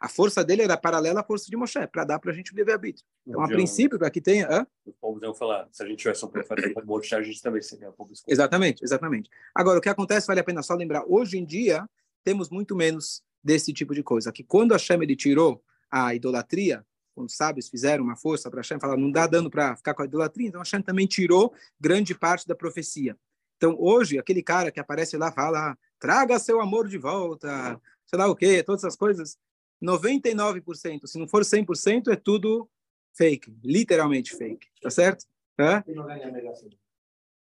a 0.00 0.08
força 0.08 0.44
dele 0.44 0.62
era 0.62 0.76
paralela 0.76 1.20
à 1.20 1.24
força 1.24 1.50
de 1.50 1.56
Moshe, 1.56 1.86
para 1.86 2.04
dar 2.04 2.18
para 2.18 2.32
a 2.32 2.34
gente 2.34 2.52
o 2.52 2.56
livre-arbítrio. 2.56 3.06
Então, 3.26 3.42
a 3.42 3.46
princípio, 3.46 3.98
para 3.98 4.10
que 4.10 4.20
tenha... 4.20 4.48
Hã? 4.50 4.66
Os 4.84 4.94
povos 4.96 5.22
iam 5.22 5.34
falar, 5.34 5.68
se 5.70 5.82
a 5.82 5.86
gente 5.86 5.98
tivesse 5.98 6.24
um 6.24 6.28
profeta 6.28 6.62
de 6.62 6.84
Moshe, 6.84 7.14
a 7.14 7.22
gente 7.22 7.40
também 7.40 7.62
seria 7.62 7.90
um 7.90 7.92
povo 7.92 8.12
Exatamente, 8.26 8.82
exatamente. 8.82 9.30
Agora, 9.54 9.78
o 9.78 9.82
que 9.82 9.88
acontece, 9.88 10.26
vale 10.26 10.40
a 10.40 10.44
pena 10.44 10.62
só 10.62 10.74
lembrar, 10.74 11.04
hoje 11.06 11.38
em 11.38 11.44
dia, 11.44 11.88
temos 12.22 12.50
muito 12.50 12.74
menos 12.74 13.22
desse 13.42 13.72
tipo 13.72 13.94
de 13.94 14.02
coisa. 14.02 14.32
Que 14.32 14.42
quando 14.42 14.72
Hashem 14.72 15.02
ele 15.02 15.14
tirou 15.14 15.62
a 15.90 16.14
idolatria, 16.14 16.84
quando 17.14 17.28
os 17.28 17.36
sábios 17.36 17.68
fizeram 17.68 18.04
uma 18.04 18.16
força 18.16 18.50
para 18.50 18.60
Hashem, 18.60 18.80
falaram, 18.80 19.00
não 19.00 19.10
dá 19.10 19.26
dano 19.26 19.50
para 19.50 19.76
ficar 19.76 19.94
com 19.94 20.02
a 20.02 20.04
idolatria, 20.04 20.48
então 20.48 20.60
Hashem 20.60 20.82
também 20.82 21.06
tirou 21.06 21.54
grande 21.80 22.14
parte 22.14 22.46
da 22.46 22.54
profecia. 22.54 23.16
Então, 23.56 23.76
hoje, 23.78 24.18
aquele 24.18 24.42
cara 24.42 24.70
que 24.70 24.80
aparece 24.80 25.16
lá, 25.16 25.30
fala, 25.32 25.78
traga 25.98 26.38
seu 26.38 26.60
amor 26.60 26.88
de 26.88 26.98
volta, 26.98 27.80
sei 28.06 28.18
lá 28.18 28.26
o 28.26 28.34
quê, 28.34 28.62
todas 28.62 28.82
essas 28.82 28.96
coisas, 28.96 29.38
99%, 29.82 31.06
se 31.06 31.18
não 31.18 31.28
for 31.28 31.42
100%, 31.42 32.12
é 32.12 32.16
tudo 32.16 32.68
fake, 33.16 33.56
literalmente 33.62 34.36
fake, 34.36 34.66
tá 34.82 34.90
certo? 34.90 35.24
É? 35.58 35.82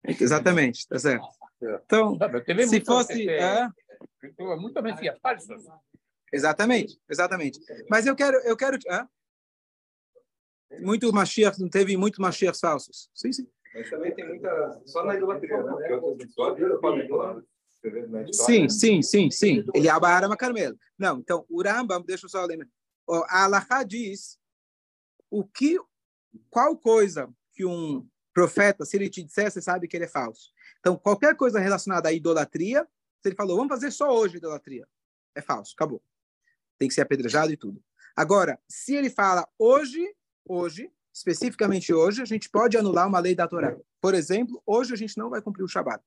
Exatamente, 0.07 0.87
tá 0.87 0.97
certo. 0.97 1.27
Então, 1.85 2.17
se 2.67 2.81
fosse... 2.81 3.29
É? 3.29 3.67
Muita 4.59 4.81
mentira 4.81 5.17
falsa. 5.21 5.55
Exatamente, 6.31 6.99
exatamente. 7.09 7.59
Mas 7.89 8.05
eu 8.05 8.15
quero, 8.15 8.37
eu 8.39 8.55
quero. 8.55 8.77
Hã? 8.89 9.07
Muito 10.79 11.11
Mashiach, 11.13 11.59
não 11.59 11.69
teve 11.69 11.95
muito 11.95 12.21
Mashiach 12.21 12.59
falsos. 12.59 13.09
Sim, 13.13 13.31
sim. 13.31 13.47
Mas 13.73 13.89
também 13.89 14.13
tem 14.13 14.27
muita. 14.27 14.81
Só 14.85 15.03
na 15.05 15.15
idolatria, 15.15 15.63
né? 15.63 15.71
Porque 15.71 15.93
outras 15.93 16.29
histórias 16.29 16.79
podem 16.79 17.07
falar. 17.07 17.41
Sim, 18.31 18.67
sim, 18.67 19.01
sim, 19.01 19.31
sim. 19.31 19.63
Ele 19.73 19.87
é 19.87 19.91
Abarama 19.91 20.35
Carmelo. 20.35 20.77
Não, 20.97 21.19
então, 21.19 21.45
o 21.49 21.61
Rambam, 21.61 22.01
deixa 22.01 22.25
eu 22.25 22.29
só 22.29 22.43
lembrar. 22.45 22.67
A 23.29 23.43
Alaha 23.45 23.83
diz 23.83 24.37
o 25.29 25.45
que, 25.45 25.79
qual 26.49 26.75
coisa 26.77 27.29
que 27.53 27.65
um 27.65 28.07
profeta, 28.33 28.85
se 28.85 28.97
ele 28.97 29.09
te 29.09 29.23
disser, 29.23 29.49
você 29.51 29.61
sabe 29.61 29.87
que 29.87 29.95
ele 29.95 30.05
é 30.05 30.09
falso. 30.09 30.51
Então, 30.79 30.97
qualquer 30.97 31.35
coisa 31.35 31.59
relacionada 31.59 32.09
à 32.09 32.13
idolatria, 32.13 32.87
Se 33.21 33.29
ele 33.29 33.35
falou, 33.35 33.57
vamos 33.57 33.69
fazer 33.69 33.91
só 33.91 34.15
hoje 34.15 34.37
idolatria, 34.37 34.87
é 35.35 35.41
falso, 35.41 35.73
acabou. 35.75 36.01
Tem 36.77 36.87
que 36.87 36.93
ser 36.93 37.01
apedrejado 37.01 37.51
e 37.51 37.57
tudo. 37.57 37.83
Agora, 38.15 38.59
se 38.67 38.95
ele 38.95 39.09
fala 39.09 39.47
hoje, 39.57 40.15
hoje, 40.47 40.91
especificamente 41.13 41.93
hoje, 41.93 42.21
a 42.21 42.25
gente 42.25 42.49
pode 42.49 42.77
anular 42.77 43.07
uma 43.07 43.19
lei 43.19 43.35
da 43.35 43.47
Torá. 43.47 43.75
Por 44.01 44.13
exemplo, 44.13 44.61
hoje 44.65 44.93
a 44.93 44.97
gente 44.97 45.17
não 45.17 45.29
vai 45.29 45.41
cumprir 45.41 45.63
o 45.63 45.67
Shabat, 45.67 46.03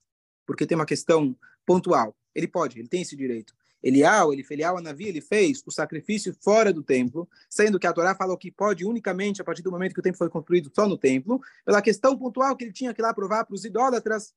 porque 0.46 0.66
tem 0.66 0.76
uma 0.76 0.86
questão 0.86 1.36
pontual. 1.66 2.16
Ele 2.34 2.46
pode, 2.46 2.78
ele 2.78 2.88
tem 2.88 3.02
esse 3.02 3.16
direito. 3.16 3.54
Elial, 3.82 4.32
ele 4.32 4.44
Elial 4.48 4.76
Anavi, 4.76 5.06
ele 5.06 5.20
fez 5.20 5.62
o 5.66 5.70
sacrifício 5.70 6.36
fora 6.42 6.72
do 6.72 6.82
templo, 6.82 7.28
sendo 7.48 7.78
que 7.78 7.86
a 7.86 7.92
Torá 7.92 8.14
falou 8.14 8.36
que 8.36 8.50
pode 8.50 8.84
unicamente 8.84 9.40
a 9.40 9.44
partir 9.44 9.62
do 9.62 9.70
momento 9.70 9.94
que 9.94 10.00
o 10.00 10.02
templo 10.02 10.18
foi 10.18 10.28
construído 10.28 10.70
só 10.74 10.86
no 10.86 10.98
templo, 10.98 11.40
pela 11.64 11.80
questão 11.80 12.16
pontual 12.16 12.56
que 12.56 12.64
ele 12.64 12.72
tinha 12.72 12.92
que 12.92 13.00
lá 13.00 13.14
provar 13.14 13.44
para 13.44 13.54
os 13.54 13.64
idólatras 13.64 14.34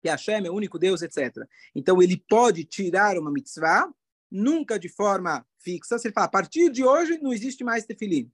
que 0.00 0.08
Hashem 0.08 0.46
é 0.46 0.50
o 0.50 0.54
único 0.54 0.78
Deus, 0.78 1.02
etc. 1.02 1.44
Então 1.74 2.00
ele 2.02 2.22
pode 2.28 2.64
tirar 2.64 3.18
uma 3.18 3.32
mitzvah, 3.32 3.92
nunca 4.30 4.78
de 4.78 4.88
forma 4.88 5.44
fixa. 5.58 5.98
Se 5.98 6.08
ele 6.08 6.14
fala, 6.14 6.26
a 6.26 6.30
partir 6.30 6.70
de 6.70 6.84
hoje 6.84 7.18
não 7.20 7.32
existe 7.32 7.64
mais 7.64 7.84
tefilim. 7.84 8.30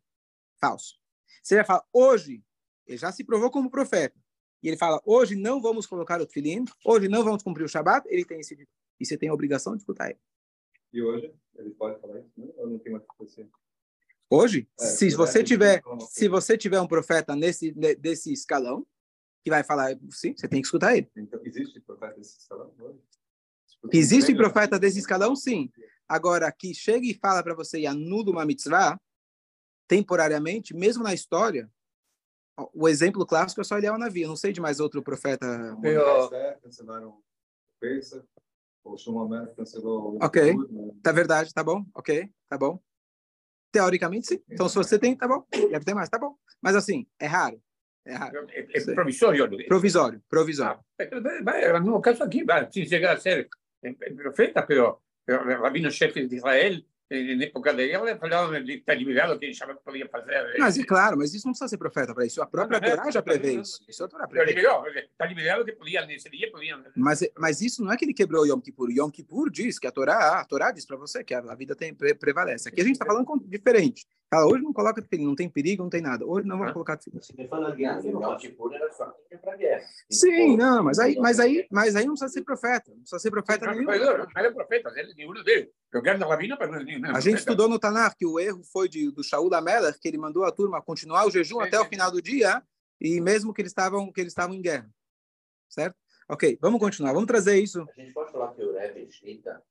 Falso. 0.66 0.94
Se 1.42 1.54
ele 1.54 1.64
fala, 1.64 1.85
hoje, 1.92 2.42
ele 2.87 2.97
já 2.97 3.12
se 3.12 3.23
provou 3.23 3.50
como 3.50 3.71
profeta, 3.71 4.18
e 4.62 4.68
ele 4.68 4.78
fala, 4.78 5.00
hoje 5.04 5.37
não 5.37 5.61
vamos 5.61 5.87
colocar 5.87 6.21
o 6.21 6.26
tefilim, 6.26 6.64
hoje 6.85 7.06
não 7.06 7.23
vamos 7.23 7.42
cumprir 7.42 7.64
o 7.64 7.68
Shabat, 7.68 8.06
ele 8.09 8.25
tem 8.25 8.40
esse 8.40 8.54
direito. 8.54 8.73
E 8.99 9.04
você 9.04 9.18
tem 9.18 9.28
a 9.28 9.35
obrigação 9.35 9.75
de 9.75 9.83
escutar 9.83 10.09
ele. 10.11 10.21
E 10.92 11.02
hoje, 11.02 11.35
ele 11.56 11.71
pode 11.71 12.00
falar 12.00 12.21
isso? 12.21 12.30
Não? 12.37 12.54
Ou 12.56 12.71
não 12.71 12.78
tem 12.78 12.92
mais 12.92 13.04
que 13.04 13.47
Hoje, 14.30 14.66
É, 14.80 14.87
se 14.87 15.14
você 15.14 15.44
tiver, 15.44 15.83
se 16.09 16.28
você 16.28 16.56
tiver 16.56 16.80
um 16.80 16.87
profeta 16.87 17.37
nesse 17.37 17.73
ne- 17.73 17.94
desse 17.94 18.33
escalão 18.33 18.87
que 19.44 19.50
vai 19.50 19.62
falar, 19.62 19.99
sim, 20.11 20.35
você 20.35 20.49
tem 20.49 20.62
que 20.62 20.66
escutar 20.66 20.97
ele. 20.97 21.11
Então, 21.14 21.38
existe 21.44 21.78
profeta 21.80 22.14
desse 22.16 22.40
salão 22.40 22.75
hoje? 22.78 22.99
Existe 23.92 24.35
profeta 24.35 24.78
desse 24.78 24.99
escalão, 24.99 25.37
sim. 25.37 25.71
Agora, 26.09 26.50
que 26.50 26.73
chega 26.73 27.06
e 27.06 27.14
fala 27.14 27.42
para 27.42 27.54
você 27.54 27.80
e 27.80 27.87
anula 27.87 28.30
uma 28.30 28.47
mitzvah, 28.47 28.99
temporariamente, 29.87 30.75
mesmo 30.75 31.03
na 31.03 31.14
história, 31.14 31.71
o 32.73 32.88
exemplo 32.88 33.26
clássico 33.26 33.61
é 33.61 33.64
só 33.64 33.76
Eliel 33.76 33.99
Navi. 33.99 34.23
Eu 34.23 34.29
não 34.29 34.37
sei 34.37 34.53
de 34.53 34.61
mais 34.61 34.81
outro 34.81 35.03
profeta. 35.03 35.47
Eu... 35.83 36.31
Cancelaram 36.62 37.23
Pensa, 37.81 38.25
o 38.83 38.97
Shumamé 38.97 39.47
cancelou 39.55 40.14
o 40.14 40.25
Ok. 40.25 40.57
Né? 40.57 40.64
Tá 41.03 41.12
verdade, 41.12 41.53
tá 41.53 41.62
bom, 41.62 41.85
ok, 41.95 42.31
tá 42.49 42.57
bom. 42.57 42.81
Teoricamente, 43.71 44.26
sim. 44.26 44.43
Então, 44.49 44.69
se 44.69 44.76
você 44.76 44.99
tem, 44.99 45.17
tá 45.17 45.29
bom. 45.29 45.45
Deve 45.50 45.85
ter 45.85 45.95
mais, 45.95 46.09
tá 46.09 46.19
bom. 46.19 46.35
Mas 46.62 46.76
assim, 46.76 47.07
é 47.19 47.26
raro. 47.26 47.61
É 48.07 48.14
raro. 48.14 48.47
É, 48.50 48.61
é 48.61 48.95
provisório. 48.95 49.67
Provisório, 49.67 50.23
provisório. 50.29 50.81
É 50.99 51.73
o 51.73 51.83
mesmo 51.83 52.00
caso 52.00 52.23
aqui, 52.23 52.45
vai, 52.45 52.71
se 52.71 52.87
chegar 52.87 53.17
a 53.17 53.21
ser 53.21 53.49
profeta, 54.17 54.62
pero, 54.62 55.03
pero 55.26 55.62
rabino-chefe 55.62 56.26
de 56.26 56.37
Israel, 56.37 56.83
na 57.37 57.44
época 57.44 57.73
da 57.73 57.87
guerra, 57.87 58.16
falavam 58.18 58.62
de 58.62 58.75
estar 58.75 58.94
liberado, 58.94 59.38
que 59.38 59.52
Shabbat 59.52 59.80
podia 59.85 60.09
fazer. 60.09 60.33
eh, 60.33 60.56
Mas 60.59 60.78
é 60.78 60.85
claro, 60.85 61.18
mas 61.18 61.33
isso 61.35 61.47
não 61.47 61.52
precisa 61.52 61.68
ser 61.68 61.78
profeta 61.78 62.14
para 62.14 62.26
isso. 62.26 62.42
A 62.42 62.47
própria 62.47 62.80
Torá 62.80 63.11
já 63.11 63.23
prevê 63.23 63.61
isso. 63.61 63.85
Isso 63.88 64.04
a 64.04 64.09
Torá 64.09 64.26
prevê. 64.26 64.52
está 64.61 65.26
liberado 65.26 65.64
que 65.64 65.73
podiam, 65.73 66.06
nesse 66.06 66.28
dia, 66.30 66.50
podiam. 66.50 66.83
Mas, 66.97 67.21
mas 67.38 67.61
isso 67.61 67.85
não 67.85 67.92
é 67.92 67.97
que 67.97 68.04
ele 68.04 68.14
quebrou 68.14 68.42
o 68.42 68.47
Yom 68.47 68.61
Kippur. 68.61 68.90
Yom 68.90 69.11
Kippur 69.11 69.50
diz 69.50 69.78
que 69.78 69.87
a 69.87 69.92
Torá, 69.92 70.40
a 70.40 70.44
Torá 70.44 70.71
diz 70.71 70.85
para 70.87 70.97
você 70.97 71.23
que 71.23 71.35
a, 71.35 71.54
vida 71.54 71.75
tem, 71.76 71.94
pre- 71.94 72.14
prevalece. 72.14 72.68
Aqui 72.68 72.80
a 72.80 72.85
gente 72.85 72.94
está 72.94 73.06
falando 73.06 73.26
diferente. 73.47 74.06
Fala, 74.35 74.47
hoje 74.47 74.64
não 74.64 74.73
coloca 74.73 75.00
tefilim, 75.00 75.26
não 75.26 75.37
tem 75.37 75.49
perigo, 75.49 75.85
não 75.85 75.91
tem 75.91 76.00
nada. 76.00 76.26
Hoje 76.26 76.45
não 76.45 76.57
vamos 76.59 76.71
Ah. 76.71 76.73
colocar 76.73 76.99
para. 76.99 77.21
Sim, 80.11 80.57
não, 80.57 80.83
mas 80.83 80.99
aí, 80.99 81.17
mas 81.21 81.38
aí, 81.38 81.64
mas 81.71 81.95
aí 81.95 82.05
não 82.05 82.14
precisa 82.14 82.33
ser 82.33 82.43
profeta. 82.43 82.91
Não 82.91 82.99
precisa 82.99 83.19
ser 83.21 83.31
profeta 83.31 83.67
Não, 83.67 83.75
nenhum. 83.75 83.91
era 83.93 84.53
profeta, 84.53 84.93
ele 84.97 85.12
é 85.12 85.14
nenhum 85.14 85.33
deles. 85.45 85.69
Eu 85.93 86.03
quero 86.03 86.19
não 86.19 86.33
é 86.33 86.37
nenhum. 86.37 86.57
A 87.14 87.21
gente 87.21 87.38
estudou 87.38 87.69
no 87.69 87.79
Tanar 87.79 88.17
que 88.17 88.26
o 88.26 88.41
erro 88.41 88.64
foi 88.64 88.88
de, 88.88 89.09
do 89.12 89.23
Shaul 89.23 89.49
da 89.49 89.61
Melech, 89.61 90.00
que 90.00 90.09
ele 90.09 90.19
mandou 90.19 90.45
a 90.45 90.50
turma 90.50 90.83
continuar 90.83 91.26
o 91.26 91.31
jejum 91.31 91.61
Sim, 91.61 91.69
até 91.69 91.79
o 91.79 91.85
final 91.85 92.11
do 92.11 92.21
dia, 92.21 92.61
e 93.00 93.21
mesmo 93.21 93.55
que 93.55 93.62
eles 93.62 93.71
estavam 93.71 94.11
que 94.11 94.21
eles 94.21 94.33
estavam 94.33 94.57
em 94.57 94.61
guerra. 94.61 94.91
Certo? 95.69 95.95
Ok, 96.29 96.59
vamos 96.61 96.81
continuar. 96.81 97.12
Vamos 97.12 97.29
trazer 97.29 97.57
isso. 97.61 97.87
A 97.88 98.00
gente 98.00 98.12
pode 98.12 98.33
falar 98.33 98.53
que 98.53 98.64
o 98.64 98.73
Rebbe 98.73 99.09
Shlita 99.12 99.62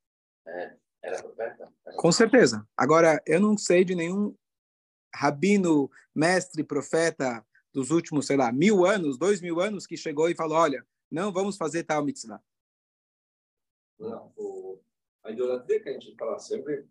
é, 0.48 0.74
era 1.02 1.22
profeta? 1.22 1.68
Com 1.98 2.12
certeza. 2.14 2.66
Agora, 2.78 3.22
eu 3.26 3.42
não 3.42 3.58
sei 3.58 3.84
de 3.84 3.96
nenhum 3.96 4.34
rabino, 5.14 5.90
mestre, 6.14 6.64
profeta 6.64 7.46
dos 7.74 7.90
últimos, 7.90 8.28
sei 8.28 8.38
lá, 8.38 8.52
mil 8.52 8.86
anos, 8.86 9.18
dois 9.18 9.42
mil 9.42 9.60
anos, 9.60 9.88
que 9.88 9.98
chegou 9.98 10.30
e 10.30 10.36
falou: 10.36 10.58
olha, 10.58 10.86
não 11.12 11.32
vamos 11.32 11.58
fazer 11.58 11.84
tal 11.84 12.04
mitzvah. 12.06 12.42
Não, 14.00 14.32
o, 14.38 14.80
a 15.24 15.32
idolatria 15.32 15.80
que 15.80 15.90
a 15.90 15.94
gente 15.94 16.16
fala 16.16 16.38
sempre, 16.38 16.86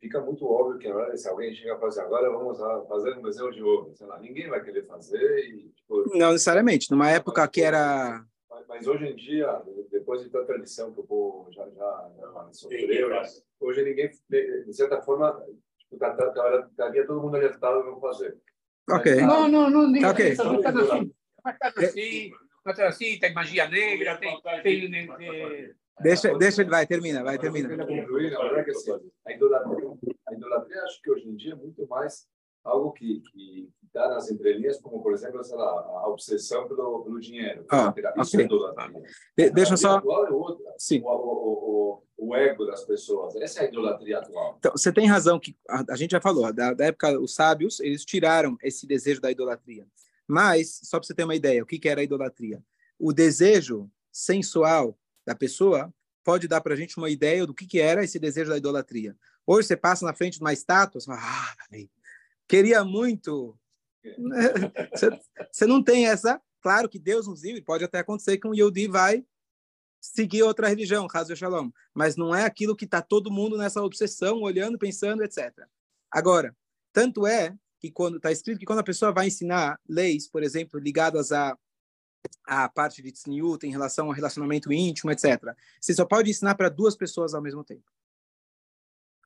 fica 0.00 0.20
muito 0.20 0.46
óbvio 0.46 0.78
que 0.78 0.88
agora, 0.88 1.16
se 1.16 1.28
alguém 1.28 1.54
chega 1.54 1.74
a 1.74 1.78
fazer 1.78 2.02
agora, 2.02 2.30
vamos 2.30 2.58
fazer 2.88 3.16
um 3.16 3.22
bezerro 3.22 3.50
de 3.50 3.62
ouro. 3.62 3.94
Sei 3.94 4.06
lá, 4.06 4.18
ninguém 4.18 4.48
vai 4.48 4.62
querer 4.62 4.86
fazer 4.86 5.48
e, 5.48 5.68
tipo, 5.70 6.04
Não 6.16 6.32
necessariamente. 6.32 6.90
Numa 6.90 7.10
época 7.10 7.46
que 7.48 7.62
era. 7.62 8.24
Mas, 8.50 8.66
mas 8.66 8.86
hoje 8.86 9.06
em 9.06 9.16
dia, 9.16 9.62
depois 9.90 10.22
de 10.22 10.30
tanta 10.30 10.56
lição 10.56 10.92
que 10.92 11.00
o 11.00 11.04
povo 11.04 11.50
já, 11.52 11.68
já, 11.70 12.10
já 12.18 12.52
sofreu, 12.52 13.10
hoje 13.60 13.84
ninguém, 13.84 14.10
de 14.30 14.72
certa 14.72 15.00
forma, 15.02 15.44
tá, 15.98 16.14
tá, 16.14 16.30
tá, 16.30 16.66
estaria 16.70 17.06
todo 17.06 17.22
mundo 17.22 17.36
alertado 17.36 17.82
para 17.82 17.90
não 17.90 18.00
fazer. 18.00 18.36
Ok. 18.90 19.16
Não, 19.16 19.48
não, 19.48 19.70
não 19.70 19.92
diga 19.92 20.10
Ok. 20.10 20.32
isso, 20.32 20.44
não 20.44 20.56
está 20.56 20.70
assim. 20.70 21.12
Mas 21.44 21.54
está 21.54 21.68
assim, 21.68 22.30
não 22.64 22.72
está 22.72 22.88
assim, 22.88 23.18
tem 23.18 23.34
magia 23.34 23.68
negra, 23.68 24.16
tem... 24.16 24.40
tem, 24.62 24.90
tem 24.90 25.74
Deixa, 26.00 26.36
deixa 26.36 26.62
ele, 26.62 26.70
vai, 26.70 26.86
termina, 26.86 27.22
vai, 27.22 27.38
termina. 27.38 27.68
Concluir, 27.86 28.32
na 28.32 28.40
verdade, 28.40 28.64
que 28.64 28.70
assim, 28.72 29.10
a 29.26 29.32
idolatria, 29.32 29.90
a 30.26 30.34
idolatria, 30.34 30.82
acho 30.82 31.00
que 31.00 31.10
hoje 31.10 31.28
em 31.28 31.36
dia 31.36 31.52
é 31.52 31.56
muito 31.56 31.86
mais 31.86 32.26
algo 32.64 32.92
que 32.92 33.20
que 33.20 33.70
está 33.86 34.08
nas 34.08 34.28
entrelinhas, 34.28 34.80
como, 34.80 35.00
por 35.00 35.12
exemplo, 35.12 35.44
sei 35.44 35.56
lá, 35.56 35.70
a 35.70 36.08
obsessão 36.08 36.66
pelo, 36.66 37.04
pelo 37.04 37.20
dinheiro. 37.20 37.64
Ah, 37.70 37.94
Isso 38.18 38.34
ok. 38.36 38.40
é 38.40 38.44
idolatria. 38.46 39.02
De- 39.36 39.50
deixa 39.50 39.76
só. 39.76 39.98
atual 39.98 40.26
é 40.26 40.30
outra. 40.30 40.74
Sim. 40.78 41.00
O, 41.04 41.08
o, 41.08 41.12
o, 41.12 42.02
o 42.16 42.34
ego 42.34 42.64
das 42.64 42.84
pessoas. 42.84 43.34
Essa 43.36 43.60
é 43.60 43.66
a 43.66 43.68
idolatria 43.68 44.18
atual. 44.18 44.56
Então, 44.58 44.72
você 44.72 44.92
tem 44.92 45.06
razão 45.06 45.38
que 45.38 45.56
a, 45.68 45.84
a 45.90 45.96
gente 45.96 46.12
já 46.12 46.20
falou, 46.20 46.52
da, 46.52 46.72
da 46.72 46.86
época, 46.86 47.18
os 47.18 47.34
sábios, 47.34 47.80
eles 47.80 48.04
tiraram 48.04 48.56
esse 48.62 48.86
desejo 48.86 49.20
da 49.20 49.30
idolatria. 49.30 49.86
Mas, 50.26 50.80
só 50.84 50.98
para 50.98 51.06
você 51.06 51.14
ter 51.14 51.24
uma 51.24 51.34
ideia, 51.34 51.62
o 51.62 51.66
que, 51.66 51.78
que 51.78 51.88
era 51.88 52.00
a 52.00 52.04
idolatria? 52.04 52.62
O 52.98 53.12
desejo 53.12 53.90
sensual 54.12 54.98
da 55.26 55.34
pessoa 55.34 55.92
pode 56.22 56.48
dar 56.48 56.60
para 56.60 56.74
a 56.74 56.76
gente 56.76 56.96
uma 56.96 57.10
ideia 57.10 57.46
do 57.46 57.54
que, 57.54 57.66
que 57.66 57.80
era 57.80 58.02
esse 58.02 58.18
desejo 58.18 58.50
da 58.50 58.56
idolatria. 58.56 59.16
Hoje 59.46 59.68
você 59.68 59.76
passa 59.76 60.06
na 60.06 60.14
frente 60.14 60.38
de 60.38 60.40
uma 60.40 60.52
estátua, 60.52 61.00
você 61.00 61.06
fala, 61.06 61.20
ah, 61.20 61.54
queria 62.48 62.82
muito. 62.84 63.58
Você, 64.92 65.08
você 65.50 65.66
não 65.66 65.82
tem 65.82 66.06
essa. 66.06 66.38
Claro 66.60 66.90
que 66.90 66.98
Deus 66.98 67.26
nos 67.26 67.42
livre, 67.42 67.62
pode 67.62 67.84
até 67.84 68.00
acontecer 68.00 68.36
que 68.36 68.46
um 68.46 68.54
Yehudi 68.54 68.86
vai 68.86 69.24
seguir 70.04 70.42
outra 70.42 70.68
religião, 70.68 71.06
caso 71.06 71.34
Shalom, 71.34 71.70
mas 71.94 72.14
não 72.14 72.34
é 72.34 72.44
aquilo 72.44 72.76
que 72.76 72.84
está 72.84 73.00
todo 73.00 73.30
mundo 73.30 73.56
nessa 73.56 73.82
obsessão, 73.82 74.42
olhando, 74.42 74.78
pensando, 74.78 75.22
etc. 75.22 75.66
Agora, 76.10 76.54
tanto 76.92 77.26
é 77.26 77.56
que 77.80 77.90
quando 77.90 78.18
está 78.18 78.30
escrito 78.30 78.58
que 78.58 78.66
quando 78.66 78.80
a 78.80 78.84
pessoa 78.84 79.12
vai 79.12 79.28
ensinar 79.28 79.80
leis, 79.88 80.28
por 80.28 80.42
exemplo, 80.42 80.78
ligadas 80.78 81.32
a 81.32 81.56
a 82.46 82.66
parte 82.70 83.02
de 83.02 83.12
tzniut 83.12 83.66
em 83.66 83.70
relação 83.70 84.06
ao 84.06 84.12
relacionamento 84.12 84.72
íntimo, 84.72 85.10
etc. 85.10 85.54
Você 85.78 85.92
só 85.92 86.06
pode 86.06 86.30
ensinar 86.30 86.54
para 86.54 86.70
duas 86.70 86.96
pessoas 86.96 87.34
ao 87.34 87.42
mesmo 87.42 87.62
tempo. 87.62 87.84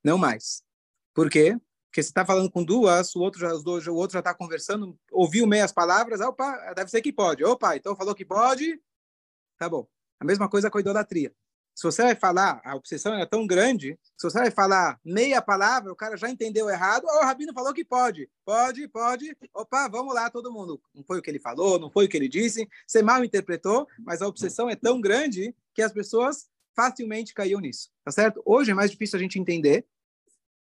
Não 0.02 0.18
mais. 0.18 0.64
Por 1.14 1.30
quê? 1.30 1.56
Porque 1.86 2.02
você 2.02 2.08
está 2.08 2.26
falando 2.26 2.50
com 2.50 2.64
duas, 2.64 3.14
o 3.14 3.20
outro 3.20 3.38
já 3.40 4.18
está 4.18 4.34
conversando, 4.34 4.98
ouviu 5.12 5.46
meias 5.46 5.70
palavras, 5.70 6.20
opa, 6.20 6.72
deve 6.74 6.90
ser 6.90 7.00
que 7.00 7.12
pode. 7.12 7.44
Opa, 7.44 7.76
então 7.76 7.94
falou 7.94 8.16
que 8.16 8.24
pode, 8.24 8.80
tá 9.56 9.68
bom. 9.68 9.88
A 10.20 10.24
mesma 10.24 10.48
coisa 10.48 10.70
com 10.70 10.78
a 10.78 10.80
idolatria. 10.80 11.32
Se 11.78 11.84
você 11.84 12.02
vai 12.02 12.16
falar, 12.16 12.60
a 12.64 12.74
obsessão 12.74 13.14
é 13.14 13.24
tão 13.24 13.46
grande, 13.46 13.96
se 14.16 14.28
você 14.28 14.36
vai 14.36 14.50
falar 14.50 14.98
meia 15.04 15.40
palavra, 15.40 15.92
o 15.92 15.94
cara 15.94 16.16
já 16.16 16.28
entendeu 16.28 16.68
errado, 16.68 17.04
o 17.04 17.20
Rabino 17.20 17.54
falou 17.54 17.72
que 17.72 17.84
pode. 17.84 18.28
Pode, 18.44 18.88
pode. 18.88 19.36
Opa, 19.54 19.86
vamos 19.86 20.12
lá, 20.12 20.28
todo 20.28 20.52
mundo. 20.52 20.82
Não 20.92 21.04
foi 21.04 21.20
o 21.20 21.22
que 21.22 21.30
ele 21.30 21.38
falou, 21.38 21.78
não 21.78 21.88
foi 21.88 22.06
o 22.06 22.08
que 22.08 22.16
ele 22.16 22.28
disse. 22.28 22.68
Você 22.84 23.00
mal 23.00 23.22
interpretou, 23.22 23.86
mas 24.00 24.20
a 24.20 24.26
obsessão 24.26 24.68
é 24.68 24.74
tão 24.74 25.00
grande 25.00 25.54
que 25.72 25.80
as 25.80 25.92
pessoas 25.92 26.48
facilmente 26.74 27.32
caíam 27.32 27.60
nisso. 27.60 27.90
Tá 28.04 28.10
certo? 28.10 28.42
Hoje 28.44 28.72
é 28.72 28.74
mais 28.74 28.90
difícil 28.90 29.16
a 29.16 29.22
gente 29.22 29.38
entender, 29.38 29.86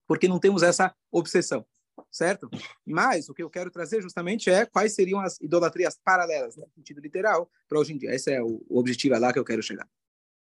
porque 0.07 0.29
não 0.29 0.39
temos 0.39 0.63
essa 0.63 0.95
obsessão. 1.11 1.65
Certo? 2.11 2.49
Mas 2.87 3.29
o 3.29 3.35
que 3.35 3.43
eu 3.43 3.51
quero 3.51 3.71
trazer 3.71 4.01
justamente 4.01 4.49
é 4.51 4.65
quais 4.65 4.95
seriam 4.95 5.21
as 5.21 5.41
idolatrias 5.41 5.99
paralelas, 6.03 6.57
no 6.57 6.69
sentido 6.71 7.01
literal, 7.01 7.51
para 7.69 7.79
hoje 7.79 7.93
em 7.93 7.99
dia. 7.99 8.15
Esse 8.15 8.33
é 8.33 8.43
o, 8.43 8.65
objetivo 8.71 9.15
é 9.15 9.19
lá 9.19 9.33
que 9.33 9.39
eu 9.39 9.45
quero 9.45 9.63
chegar. 9.63 9.89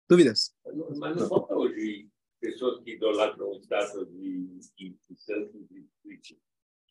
Dúvidas? 0.09 0.55
Mas 0.97 1.17
não 1.17 1.27
falta 1.27 1.53
hoje 1.53 2.07
pessoas 2.39 2.81
que 2.83 2.93
idolatram 2.93 3.51
estátuas 3.59 4.07
de, 4.09 4.59
de, 4.77 4.89
de 5.09 5.21
santos 5.21 5.55
e 5.71 5.87
de- 6.05 6.37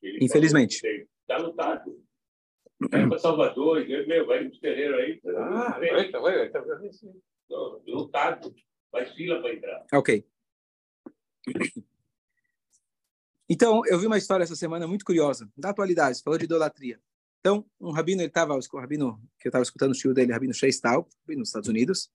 ele 0.03 0.25
Infelizmente. 0.25 0.87
Está 1.23 1.39
lutado. 1.39 2.05
Vai 2.91 3.09
para 3.09 3.19
Salvador, 3.19 3.87
meu, 4.07 4.27
vai 4.27 4.45
no 4.45 4.51
terreiro 4.61 4.97
aí. 4.97 5.21
Ah, 5.27 5.79
eita, 5.81 6.21
ué, 6.21 6.45
eita, 6.45 6.63
não, 7.49 7.83
lutado. 7.87 8.55
Faz 8.91 9.13
fila 9.15 9.41
para 9.41 9.55
entrar. 9.55 9.87
Ok. 9.93 10.25
Então, 13.49 13.83
eu 13.87 13.99
vi 13.99 14.07
uma 14.07 14.19
história 14.19 14.43
essa 14.43 14.57
semana 14.57 14.87
muito 14.89 15.05
curiosa, 15.05 15.49
da 15.57 15.71
atualidade, 15.71 16.23
falou 16.23 16.39
de 16.39 16.45
idolatria. 16.45 17.01
Então, 17.41 17.65
um 17.81 17.93
rabino, 17.93 18.21
ele 18.23 18.29
estava, 18.29 18.57
o 18.57 18.79
rabino 18.79 19.23
que 19.39 19.47
eu 19.47 19.51
estava 19.51 19.63
escutando 19.63 19.93
o 19.93 19.95
tio 19.95 20.13
dele, 20.13 20.33
rabino 20.33 20.53
Sheistal, 20.53 21.09
nos 21.29 21.49
Estados 21.49 21.69
Unidos, 21.69 22.11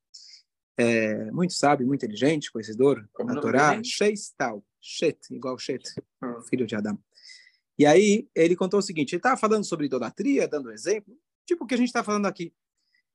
é, 0.77 1.31
muito 1.31 1.53
sábio, 1.53 1.87
muito 1.87 2.03
inteligente, 2.03 2.51
conhecedor 2.51 3.07
Como 3.13 3.29
nome 3.29 3.41
Torá? 3.41 3.81
Sheistal, 3.81 4.61
Shet, 4.81 5.33
igual 5.33 5.57
Shet, 5.57 5.83
filho 6.49 6.67
de 6.67 6.75
Adão. 6.75 6.99
E 7.79 7.85
aí, 7.85 8.27
ele 8.35 8.55
contou 8.55 8.79
o 8.79 8.83
seguinte, 8.83 9.13
ele 9.13 9.19
estava 9.19 9.37
falando 9.37 9.63
sobre 9.63 9.85
idolatria, 9.85 10.47
dando 10.49 10.69
exemplo, 10.69 11.17
tipo 11.45 11.63
o 11.63 11.67
que 11.67 11.75
a 11.75 11.77
gente 11.77 11.87
está 11.87 12.03
falando 12.03 12.25
aqui, 12.25 12.53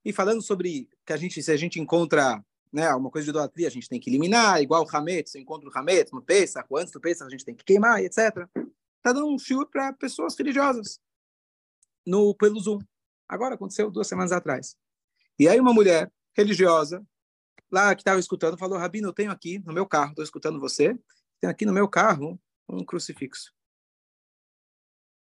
e 0.02 0.12
falando 0.12 0.40
sobre 0.40 0.88
que 1.04 1.12
a 1.12 1.16
gente, 1.18 1.42
se 1.42 1.52
a 1.52 1.56
gente 1.56 1.78
encontra 1.78 2.42
né, 2.73 2.88
alguma 2.88 3.11
coisa 3.11 3.25
de 3.25 3.30
idolatria, 3.30 3.68
a 3.68 3.70
gente 3.70 3.88
tem 3.88 4.00
que 4.00 4.11
eliminar, 4.11 4.61
igual 4.61 4.85
o 4.85 4.96
Hametz, 4.96 5.32
se 5.32 5.38
encontra 5.38 5.68
o 5.68 5.78
Hametz 5.78 6.12
no 6.12 6.23
Pesach, 6.23 6.66
antes 6.75 6.92
do 6.92 7.00
Pesach 7.00 7.26
a 7.26 7.30
gente 7.30 7.44
tem 7.44 7.54
que 7.54 7.64
queimar, 7.64 8.02
etc. 8.02 8.49
Está 8.99 9.12
dando 9.12 9.28
um 9.28 9.38
shiur 9.38 9.66
para 9.70 9.92
pessoas 9.92 10.37
religiosas 10.37 11.00
no 12.04 12.35
pelo 12.35 12.61
Zoom. 12.61 12.78
Agora 13.28 13.54
aconteceu 13.54 13.90
duas 13.90 14.06
semanas 14.06 14.32
atrás. 14.32 14.76
E 15.38 15.49
aí 15.49 15.61
uma 15.61 15.73
mulher 15.73 16.12
religiosa, 16.35 17.04
lá 17.70 17.94
que 17.94 18.02
estava 18.02 18.20
escutando, 18.20 18.58
falou, 18.58 18.78
Rabino, 18.78 19.08
eu 19.08 19.12
tenho 19.12 19.30
aqui 19.30 19.58
no 19.61 19.73
meu 19.73 19.87
carro, 19.87 20.11
estou 20.11 20.25
escutando 20.25 20.61
você, 20.61 20.99
tenho 21.40 21.50
aqui 21.50 21.66
no 21.66 21.73
meu 21.73 21.88
carro 21.88 22.40
um 22.68 22.85
crucifixo. 22.85 23.54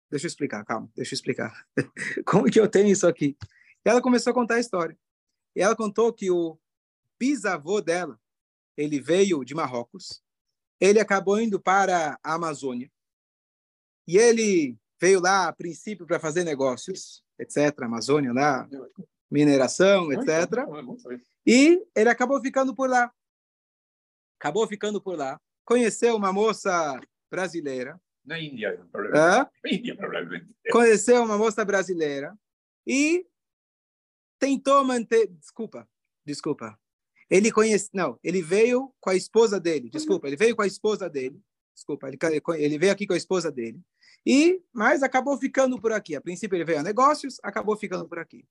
Deixa 0.09 0.25
eu 0.25 0.29
explicar, 0.29 0.65
calma, 0.65 0.89
deixa 0.95 1.13
eu 1.13 1.15
explicar. 1.15 1.65
Como 2.25 2.49
que 2.49 2.59
eu 2.59 2.67
tenho 2.67 2.87
isso 2.87 3.07
aqui? 3.07 3.37
E 3.85 3.89
ela 3.89 4.01
começou 4.01 4.31
a 4.31 4.33
contar 4.33 4.55
a 4.55 4.59
história. 4.59 4.97
E 5.55 5.61
ela 5.61 5.75
contou 5.75 6.11
que 6.11 6.31
o 6.31 6.57
bisavô 7.19 7.81
dela, 7.81 8.19
ele 8.77 8.99
veio 8.99 9.43
de 9.43 9.53
Marrocos, 9.53 10.23
ele 10.79 10.99
acabou 10.99 11.39
indo 11.39 11.59
para 11.59 12.17
a 12.23 12.33
Amazônia, 12.35 12.89
e 14.07 14.17
ele 14.17 14.77
veio 14.99 15.19
lá, 15.19 15.47
a 15.47 15.53
princípio, 15.53 16.05
para 16.05 16.19
fazer 16.19 16.43
negócios, 16.43 17.23
etc., 17.37 17.83
Amazônia 17.83 18.33
lá, 18.33 18.67
mineração, 19.29 20.11
etc., 20.11 20.65
e 21.45 21.85
ele 21.95 22.09
acabou 22.09 22.41
ficando 22.41 22.73
por 22.75 22.89
lá. 22.89 23.11
Acabou 24.39 24.67
ficando 24.67 25.01
por 25.01 25.17
lá. 25.17 25.39
Conheceu 25.65 26.15
uma 26.15 26.31
moça 26.31 26.99
brasileira. 27.29 27.99
Na 28.23 28.39
Índia, 28.39 28.77
provavelmente. 28.91 29.19
Hã? 29.19 29.49
Na 29.63 29.71
Índia, 29.71 29.95
provavelmente. 29.97 30.55
Conheceu 30.71 31.23
uma 31.23 31.37
moça 31.37 31.65
brasileira 31.65 32.37
e 32.87 33.27
tentou 34.39 34.83
manter. 34.83 35.27
Desculpa, 35.27 35.87
desculpa. 36.25 36.79
Ele 37.29 37.51
conhece. 37.51 37.89
Não, 37.93 38.19
ele 38.23 38.41
veio 38.41 38.93
com 38.99 39.09
a 39.09 39.15
esposa 39.15 39.59
dele. 39.59 39.89
Desculpa, 39.89 40.27
ele 40.27 40.35
veio 40.35 40.55
com 40.55 40.61
a 40.61 40.67
esposa 40.67 41.09
dele. 41.09 41.39
Desculpa, 41.75 42.07
ele, 42.07 42.17
ele 42.57 42.77
veio 42.77 42.91
aqui 42.91 43.05
com 43.05 43.13
a 43.13 43.17
esposa 43.17 43.51
dele. 43.51 43.79
E, 44.25 44.61
mas 44.73 45.03
acabou 45.03 45.37
ficando 45.37 45.79
por 45.79 45.91
aqui. 45.91 46.15
A 46.15 46.21
princípio 46.21 46.55
ele 46.55 46.65
veio 46.65 46.79
a 46.79 46.83
negócios, 46.83 47.39
acabou 47.43 47.77
ficando 47.77 48.07
por 48.07 48.19
aqui. 48.19 48.45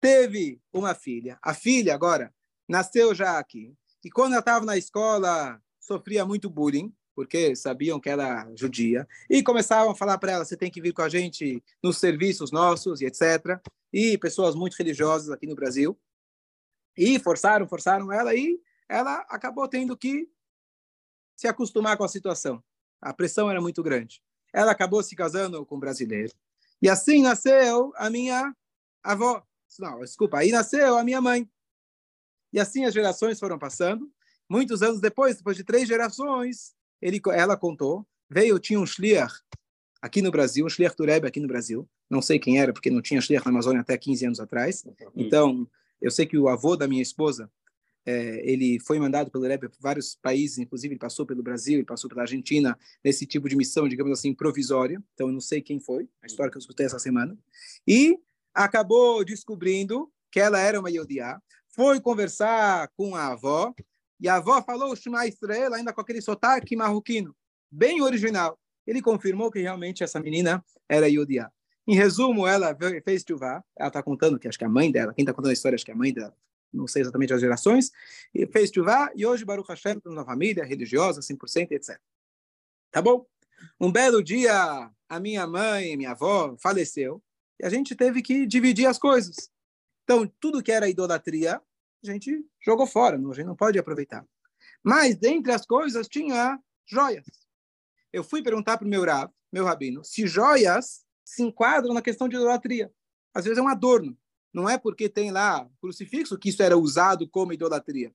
Teve 0.00 0.60
uma 0.72 0.94
filha. 0.94 1.38
A 1.42 1.52
filha 1.52 1.94
agora 1.94 2.32
nasceu 2.68 3.14
já 3.14 3.38
aqui. 3.38 3.74
E 4.04 4.10
quando 4.10 4.32
ela 4.32 4.40
estava 4.40 4.64
na 4.64 4.76
escola, 4.76 5.60
sofria 5.80 6.24
muito 6.24 6.48
bullying, 6.48 6.94
porque 7.14 7.56
sabiam 7.56 8.00
que 8.00 8.08
era 8.08 8.48
judia. 8.54 9.06
E 9.28 9.42
começavam 9.42 9.92
a 9.92 9.96
falar 9.96 10.18
para 10.18 10.32
ela: 10.32 10.44
você 10.44 10.56
tem 10.56 10.70
que 10.70 10.80
vir 10.80 10.92
com 10.92 11.02
a 11.02 11.08
gente 11.08 11.62
nos 11.82 11.98
serviços 11.98 12.52
nossos 12.52 13.00
e 13.00 13.06
etc. 13.06 13.60
E 13.92 14.16
pessoas 14.18 14.54
muito 14.54 14.74
religiosas 14.74 15.30
aqui 15.30 15.46
no 15.46 15.54
Brasil. 15.54 15.98
E 16.96 17.18
forçaram, 17.18 17.68
forçaram 17.68 18.10
ela 18.12 18.34
e 18.34 18.60
ela 18.88 19.18
acabou 19.28 19.68
tendo 19.68 19.96
que 19.96 20.28
se 21.34 21.46
acostumar 21.46 21.96
com 21.96 22.04
a 22.04 22.08
situação. 22.08 22.62
A 23.00 23.12
pressão 23.12 23.50
era 23.50 23.60
muito 23.60 23.82
grande. 23.82 24.22
Ela 24.52 24.72
acabou 24.72 25.02
se 25.02 25.14
casando 25.14 25.64
com 25.66 25.76
um 25.76 25.80
brasileiro. 25.80 26.32
E 26.80 26.88
assim 26.88 27.22
nasceu 27.22 27.92
a 27.96 28.08
minha 28.08 28.54
avó. 29.02 29.44
Não, 29.78 30.00
desculpa, 30.00 30.38
aí 30.38 30.50
nasceu 30.50 30.96
a 30.96 31.04
minha 31.04 31.20
mãe. 31.20 31.48
E 32.52 32.58
assim 32.58 32.84
as 32.84 32.94
gerações 32.94 33.38
foram 33.38 33.58
passando. 33.58 34.10
Muitos 34.48 34.82
anos 34.82 35.00
depois, 35.00 35.36
depois 35.36 35.56
de 35.56 35.64
três 35.64 35.88
gerações, 35.88 36.74
ele, 37.02 37.20
ela 37.32 37.56
contou, 37.56 38.06
veio, 38.30 38.58
tinha 38.58 38.80
um 38.80 38.86
shliach 38.86 39.42
aqui 40.00 40.22
no 40.22 40.30
Brasil, 40.30 40.64
um 40.64 40.68
shliach 40.68 40.96
Tureb 40.96 41.26
aqui 41.26 41.40
no 41.40 41.48
Brasil. 41.48 41.88
Não 42.08 42.22
sei 42.22 42.38
quem 42.38 42.60
era, 42.60 42.72
porque 42.72 42.90
não 42.90 43.02
tinha 43.02 43.20
shliach 43.20 43.44
na 43.44 43.50
Amazônia 43.50 43.80
até 43.80 43.98
15 43.98 44.26
anos 44.26 44.40
atrás. 44.40 44.86
Então, 45.14 45.68
eu 46.00 46.10
sei 46.10 46.26
que 46.26 46.38
o 46.38 46.48
avô 46.48 46.76
da 46.76 46.86
minha 46.86 47.02
esposa, 47.02 47.50
é, 48.04 48.40
ele 48.48 48.78
foi 48.80 49.00
mandado 49.00 49.30
pelo 49.30 49.44
Rebbe 49.44 49.68
para 49.68 49.78
vários 49.80 50.14
países, 50.14 50.58
inclusive 50.58 50.94
ele 50.94 50.98
passou 50.98 51.26
pelo 51.26 51.42
Brasil, 51.42 51.74
ele 51.74 51.84
passou 51.84 52.08
pela 52.08 52.22
Argentina, 52.22 52.78
nesse 53.04 53.26
tipo 53.26 53.48
de 53.48 53.56
missão, 53.56 53.88
digamos 53.88 54.16
assim, 54.16 54.32
provisória. 54.32 55.02
Então, 55.14 55.26
eu 55.26 55.32
não 55.32 55.40
sei 55.40 55.60
quem 55.60 55.80
foi, 55.80 56.08
a 56.22 56.26
história 56.26 56.50
que 56.50 56.56
eu 56.56 56.60
escutei 56.60 56.86
essa 56.86 57.00
semana. 57.00 57.36
E 57.86 58.16
acabou 58.54 59.24
descobrindo 59.24 60.10
que 60.30 60.38
ela 60.38 60.60
era 60.60 60.78
uma 60.78 60.90
Yodiá, 60.90 61.40
foi 61.68 62.00
conversar 62.00 62.88
com 62.96 63.14
a 63.16 63.32
avó, 63.32 63.74
e 64.20 64.28
a 64.28 64.36
avó 64.36 64.62
falou 64.62 64.92
o 64.92 64.96
Shema 64.96 65.26
Israel, 65.26 65.74
ainda 65.74 65.92
com 65.92 66.00
aquele 66.00 66.22
sotaque 66.22 66.76
marroquino, 66.76 67.34
bem 67.70 68.00
original. 68.00 68.58
Ele 68.86 69.02
confirmou 69.02 69.50
que 69.50 69.60
realmente 69.60 70.04
essa 70.04 70.20
menina 70.20 70.64
era 70.88 71.08
Yodiá. 71.08 71.50
Em 71.86 71.94
resumo, 71.94 72.46
ela 72.46 72.76
fez 73.04 73.24
chuvá, 73.26 73.62
ela 73.76 73.88
está 73.88 74.02
contando 74.02 74.38
que 74.38 74.48
acho 74.48 74.58
que 74.58 74.64
a 74.64 74.68
mãe 74.68 74.90
dela, 74.90 75.14
quem 75.14 75.22
está 75.22 75.32
contando 75.32 75.50
a 75.50 75.54
história, 75.54 75.76
acho 75.76 75.84
que 75.84 75.90
é 75.92 75.94
a 75.94 75.96
mãe 75.96 76.12
dela, 76.12 76.36
não 76.72 76.88
sei 76.88 77.02
exatamente 77.02 77.32
as 77.32 77.40
gerações, 77.40 77.92
e 78.34 78.44
fez 78.46 78.70
chuvá, 78.74 79.12
e 79.14 79.24
hoje 79.24 79.44
Baruch 79.44 79.68
Hashem 79.68 80.00
tem 80.00 80.12
uma 80.12 80.24
família 80.24 80.64
religiosa, 80.64 81.20
100%, 81.20 81.70
etc. 81.72 82.00
Tá 82.90 83.00
bom? 83.00 83.24
Um 83.80 83.92
belo 83.92 84.22
dia, 84.22 84.90
a 85.08 85.20
minha 85.20 85.46
mãe, 85.46 85.96
minha 85.96 86.10
avó, 86.10 86.56
faleceu, 86.58 87.22
e 87.60 87.64
a 87.64 87.70
gente 87.70 87.94
teve 87.94 88.20
que 88.20 88.46
dividir 88.46 88.86
as 88.86 88.98
coisas. 88.98 89.50
Então, 90.02 90.26
tudo 90.40 90.62
que 90.62 90.72
era 90.72 90.88
idolatria, 90.88 91.56
a 91.56 92.06
gente 92.06 92.44
jogou 92.60 92.86
fora, 92.86 93.16
a 93.16 93.34
gente 93.34 93.46
não 93.46 93.56
pode 93.56 93.78
aproveitar. 93.78 94.26
Mas, 94.82 95.16
dentre 95.16 95.52
as 95.52 95.64
coisas, 95.64 96.08
tinha 96.08 96.58
joias. 96.84 97.26
Eu 98.12 98.24
fui 98.24 98.42
perguntar 98.42 98.76
para 98.76 98.86
o 98.86 98.90
meu, 98.90 99.04
rab, 99.04 99.32
meu 99.52 99.64
rabino 99.64 100.04
se 100.04 100.26
joias 100.26 101.05
se 101.26 101.42
enquadram 101.42 101.92
na 101.92 102.00
questão 102.00 102.28
de 102.28 102.36
idolatria. 102.36 102.92
Às 103.34 103.44
vezes 103.44 103.58
é 103.58 103.62
um 103.62 103.68
adorno. 103.68 104.16
Não 104.54 104.70
é 104.70 104.78
porque 104.78 105.08
tem 105.08 105.32
lá 105.32 105.68
crucifixo 105.80 106.38
que 106.38 106.50
isso 106.50 106.62
era 106.62 106.78
usado 106.78 107.28
como 107.28 107.52
idolatria. 107.52 108.14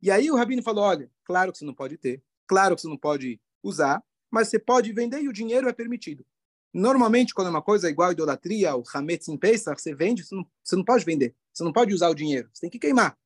E 0.00 0.10
aí 0.10 0.30
o 0.30 0.36
rabino 0.36 0.62
falou, 0.62 0.84
olha, 0.84 1.10
claro 1.22 1.52
que 1.52 1.58
você 1.58 1.64
não 1.66 1.74
pode 1.74 1.98
ter, 1.98 2.24
claro 2.46 2.74
que 2.74 2.80
você 2.80 2.88
não 2.88 2.96
pode 2.96 3.38
usar, 3.62 4.02
mas 4.30 4.48
você 4.48 4.58
pode 4.58 4.90
vender 4.92 5.22
e 5.22 5.28
o 5.28 5.32
dinheiro 5.32 5.68
é 5.68 5.72
permitido. 5.72 6.24
Normalmente, 6.72 7.34
quando 7.34 7.48
é 7.48 7.50
uma 7.50 7.62
coisa 7.62 7.90
igual 7.90 8.08
a 8.08 8.12
idolatria, 8.12 8.74
o 8.74 8.82
Hametz 8.92 9.28
em 9.28 9.36
Pesach, 9.36 9.80
você 9.80 9.94
vende, 9.94 10.24
você 10.24 10.34
não, 10.34 10.46
você 10.64 10.74
não 10.74 10.84
pode 10.84 11.04
vender, 11.04 11.36
você 11.52 11.62
não 11.62 11.72
pode 11.72 11.92
usar 11.92 12.08
o 12.08 12.14
dinheiro, 12.14 12.48
você 12.52 12.62
tem 12.62 12.70
que 12.70 12.78
queimar. 12.78 13.16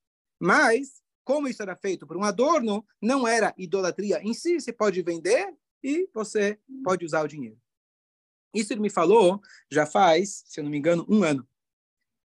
Mas, 0.40 1.00
como 1.24 1.46
isso 1.46 1.62
era 1.62 1.76
feito 1.76 2.04
por 2.04 2.16
um 2.16 2.24
adorno, 2.24 2.84
não 3.00 3.26
era 3.26 3.54
idolatria 3.56 4.20
em 4.22 4.34
si, 4.34 4.60
você 4.60 4.72
pode 4.72 5.00
vender 5.02 5.54
e 5.82 6.10
você 6.12 6.58
pode 6.82 7.04
usar 7.04 7.22
o 7.22 7.28
dinheiro. 7.28 7.58
Isso 8.54 8.72
ele 8.72 8.80
me 8.80 8.90
falou 8.90 9.40
já 9.70 9.86
faz, 9.86 10.42
se 10.46 10.60
eu 10.60 10.64
não 10.64 10.70
me 10.70 10.78
engano, 10.78 11.06
um 11.08 11.22
ano. 11.22 11.46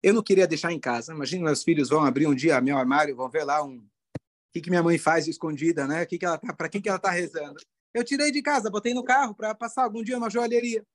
Eu 0.02 0.14
não 0.14 0.22
queria 0.22 0.46
deixar 0.46 0.72
em 0.72 0.80
casa. 0.80 1.12
Imagina 1.12 1.44
meus 1.44 1.62
filhos 1.62 1.88
vão 1.88 2.04
abrir 2.04 2.26
um 2.26 2.34
dia 2.34 2.60
meu 2.60 2.78
armário, 2.78 3.16
vão 3.16 3.28
ver 3.28 3.44
lá 3.44 3.62
um 3.64 3.78
o 3.78 4.52
que, 4.52 4.62
que 4.62 4.70
minha 4.70 4.82
mãe 4.82 4.96
faz 4.96 5.28
escondida, 5.28 5.86
né? 5.86 6.06
Que 6.06 6.18
que 6.18 6.24
ela 6.24 6.38
tá, 6.38 6.54
para 6.54 6.68
quem 6.68 6.80
que 6.80 6.88
ela 6.88 6.96
está 6.96 7.10
rezando? 7.10 7.60
Eu 7.92 8.02
tirei 8.04 8.30
de 8.30 8.40
casa, 8.40 8.70
botei 8.70 8.94
no 8.94 9.04
carro 9.04 9.34
para 9.34 9.54
passar 9.54 9.82
algum 9.82 10.02
dia 10.02 10.16
uma 10.16 10.30
joalheria. 10.30 10.86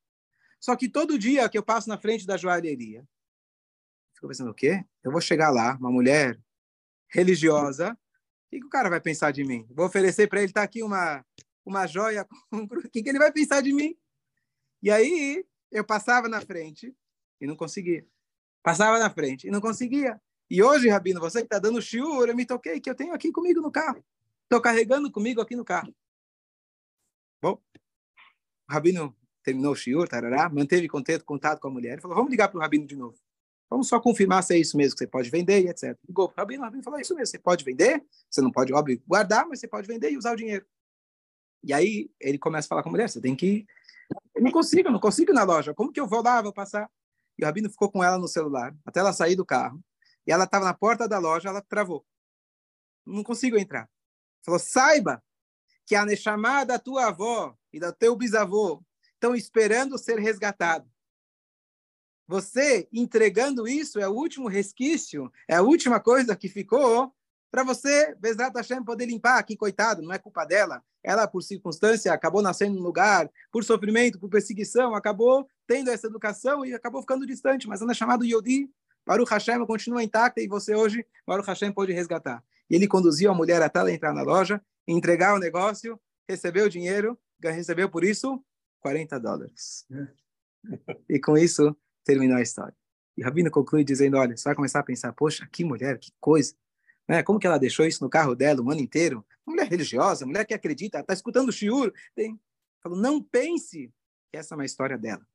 Só 0.59 0.75
que 0.75 0.89
todo 0.89 1.17
dia 1.17 1.47
que 1.49 1.57
eu 1.57 1.63
passo 1.63 1.89
na 1.89 1.97
frente 1.97 2.25
da 2.25 2.37
joalheria, 2.37 3.03
fico 4.15 4.27
pensando 4.27 4.51
o 4.51 4.53
quê? 4.53 4.83
Eu 5.03 5.11
vou 5.11 5.21
chegar 5.21 5.49
lá, 5.49 5.75
uma 5.77 5.91
mulher 5.91 6.39
religiosa, 7.09 7.91
o 7.93 8.49
que, 8.49 8.59
que 8.59 8.65
o 8.65 8.69
cara 8.69 8.89
vai 8.89 9.01
pensar 9.01 9.31
de 9.31 9.43
mim? 9.43 9.67
Vou 9.71 9.85
oferecer 9.85 10.27
para 10.27 10.41
ele, 10.41 10.53
tá 10.53 10.63
aqui 10.63 10.81
uma 10.81 11.23
uma 11.65 11.85
joia, 11.85 12.27
o 12.51 12.89
que, 12.89 13.03
que 13.03 13.09
ele 13.09 13.19
vai 13.19 13.31
pensar 13.31 13.61
de 13.61 13.71
mim? 13.71 13.95
E 14.81 14.89
aí 14.89 15.45
eu 15.71 15.83
passava 15.83 16.27
na 16.27 16.41
frente 16.41 16.95
e 17.39 17.47
não 17.47 17.55
conseguia. 17.55 18.05
Passava 18.63 18.99
na 18.99 19.09
frente 19.09 19.47
e 19.47 19.51
não 19.51 19.61
conseguia. 19.61 20.19
E 20.49 20.61
hoje, 20.61 20.89
Rabino, 20.89 21.19
você 21.19 21.39
que 21.39 21.45
está 21.45 21.59
dando 21.59 21.81
shiur, 21.81 22.27
eu 22.27 22.35
me 22.35 22.45
toquei 22.45 22.79
que 22.79 22.89
eu 22.89 22.95
tenho 22.95 23.13
aqui 23.13 23.31
comigo 23.31 23.61
no 23.61 23.71
carro. 23.71 24.03
Estou 24.43 24.61
carregando 24.61 25.11
comigo 25.11 25.39
aqui 25.39 25.55
no 25.55 25.63
carro. 25.63 25.95
Bom, 27.41 27.53
o 28.69 28.73
Rabino 28.73 29.15
terminou 29.43 29.71
o 29.71 29.75
shiur, 29.75 30.07
tarará, 30.07 30.49
manteve 30.49 30.87
contato, 30.87 31.23
contato 31.23 31.59
com 31.59 31.69
a 31.69 31.71
mulher 31.71 31.97
e 31.97 32.01
falou, 32.01 32.17
vamos 32.17 32.29
ligar 32.29 32.49
para 32.49 32.57
o 32.57 32.61
Rabino 32.61 32.85
de 32.85 32.95
novo. 32.95 33.17
Vamos 33.69 33.87
só 33.87 33.99
confirmar 33.99 34.43
se 34.43 34.53
é 34.53 34.57
isso 34.59 34.75
mesmo 34.75 34.93
que 34.93 34.99
você 34.99 35.07
pode 35.07 35.29
vender 35.29 35.63
e 35.63 35.69
etc. 35.69 35.97
Ligou 36.05 36.27
para 36.27 36.41
o 36.41 36.43
Rabino, 36.43 36.61
o 36.61 36.65
Rabino 36.65 36.83
falou, 36.83 36.99
é 36.99 37.01
isso 37.01 37.15
mesmo, 37.15 37.27
você 37.27 37.39
pode 37.39 37.63
vender, 37.63 38.03
você 38.29 38.41
não 38.41 38.51
pode, 38.51 38.73
óbvio, 38.73 39.01
guardar, 39.07 39.47
mas 39.47 39.59
você 39.59 39.67
pode 39.67 39.87
vender 39.87 40.11
e 40.11 40.17
usar 40.17 40.33
o 40.33 40.35
dinheiro. 40.35 40.65
E 41.63 41.71
aí 41.71 42.11
ele 42.19 42.37
começa 42.37 42.67
a 42.67 42.69
falar 42.69 42.83
com 42.83 42.89
a 42.89 42.91
mulher, 42.91 43.09
você 43.09 43.21
tem 43.21 43.35
que... 43.35 43.65
Eu 44.41 44.45
não 44.45 44.51
consigo, 44.51 44.87
eu 44.87 44.91
não 44.91 44.99
consigo 44.99 45.31
ir 45.31 45.35
na 45.35 45.43
loja. 45.43 45.71
Como 45.71 45.91
que 45.91 45.99
eu 45.99 46.07
vou 46.07 46.23
lá, 46.23 46.41
vou 46.41 46.51
passar? 46.51 46.89
E 47.37 47.43
o 47.43 47.45
Rabino 47.45 47.69
ficou 47.69 47.91
com 47.91 48.03
ela 48.03 48.17
no 48.17 48.27
celular, 48.27 48.75
até 48.83 48.99
ela 48.99 49.13
sair 49.13 49.35
do 49.35 49.45
carro. 49.45 49.79
E 50.25 50.31
ela 50.31 50.45
estava 50.45 50.65
na 50.65 50.73
porta 50.73 51.07
da 51.07 51.19
loja, 51.19 51.49
ela 51.49 51.61
travou. 51.61 52.03
não 53.05 53.21
consigo 53.21 53.55
entrar. 53.55 53.87
Falou, 54.43 54.59
saiba 54.59 55.23
que 55.85 55.93
a 55.93 56.03
Neshama 56.03 56.65
da 56.65 56.79
tua 56.79 57.09
avó 57.09 57.55
e 57.71 57.79
do 57.79 57.93
teu 57.93 58.15
bisavô 58.15 58.83
estão 59.13 59.35
esperando 59.35 59.95
ser 59.99 60.17
resgatado. 60.17 60.89
Você 62.27 62.89
entregando 62.91 63.67
isso 63.67 63.99
é 63.99 64.09
o 64.09 64.13
último 64.13 64.47
resquício, 64.47 65.31
é 65.47 65.57
a 65.57 65.61
última 65.61 65.99
coisa 65.99 66.35
que 66.35 66.49
ficou 66.49 67.13
para 67.51 67.63
você, 67.63 68.15
Bezrat 68.15 68.55
Hashem, 68.55 68.83
poder 68.83 69.05
limpar. 69.05 69.37
Aqui, 69.37 69.57
coitado, 69.57 70.01
não 70.01 70.13
é 70.13 70.17
culpa 70.17 70.45
dela. 70.45 70.81
Ela, 71.03 71.27
por 71.27 71.41
circunstância, 71.41 72.13
acabou 72.13 72.41
nascendo 72.41 72.75
no 72.75 72.81
lugar, 72.81 73.29
por 73.51 73.63
sofrimento, 73.63 74.17
por 74.19 74.29
perseguição, 74.29 74.95
acabou 74.95 75.45
tendo 75.67 75.89
essa 75.89 76.07
educação 76.07 76.65
e 76.65 76.73
acabou 76.73 77.01
ficando 77.01 77.25
distante. 77.25 77.67
Mas 77.67 77.81
ela 77.81 77.91
é 77.91 77.95
chamado 77.95 78.23
Yodi. 78.23 78.69
Baruch 79.05 79.29
Hashem 79.29 79.65
continua 79.65 80.03
intacta 80.03 80.39
e 80.41 80.47
você 80.47 80.75
hoje, 80.75 81.05
Baruch 81.27 81.47
Hashem, 81.47 81.71
pode 81.71 81.91
resgatar. 81.91 82.43
E 82.69 82.75
ele 82.75 82.87
conduziu 82.87 83.29
a 83.31 83.33
mulher 83.33 83.61
até 83.61 83.79
ela 83.79 83.91
entrar 83.91 84.13
na 84.13 84.21
loja, 84.21 84.61
entregar 84.87 85.35
o 85.35 85.39
negócio, 85.39 85.99
recebeu 86.29 86.67
o 86.67 86.69
dinheiro, 86.69 87.19
recebeu 87.43 87.89
por 87.89 88.03
isso 88.03 88.41
40 88.79 89.19
dólares. 89.19 89.85
E 91.09 91.19
com 91.19 91.37
isso, 91.37 91.75
terminou 92.05 92.37
a 92.37 92.41
história. 92.41 92.75
E 93.17 93.23
Rabino 93.23 93.51
conclui 93.51 93.83
dizendo, 93.83 94.17
olha, 94.17 94.37
você 94.37 94.43
vai 94.43 94.55
começar 94.55 94.79
a 94.79 94.83
pensar, 94.83 95.11
poxa, 95.13 95.47
que 95.51 95.65
mulher, 95.65 95.97
que 95.97 96.11
coisa. 96.19 96.53
Né? 97.07 97.23
Como 97.23 97.39
que 97.39 97.47
ela 97.47 97.57
deixou 97.57 97.85
isso 97.85 98.03
no 98.03 98.09
carro 98.09 98.35
dela 98.35 98.61
o 98.61 98.71
ano 98.71 98.81
inteiro? 98.81 99.25
Uma 99.45 99.55
mulher 99.55 99.69
religiosa, 99.69 100.25
mulher 100.25 100.45
que 100.45 100.53
acredita, 100.53 100.99
está 100.99 101.13
escutando 101.13 101.49
o 101.49 101.51
shiur. 101.51 101.93
Tem... 102.15 102.39
Falou, 102.81 102.97
não 102.97 103.21
pense 103.21 103.93
que 104.31 104.37
essa 104.37 104.55
é 104.55 104.57
uma 104.57 104.65
história 104.65 104.97
dela. 104.97 105.25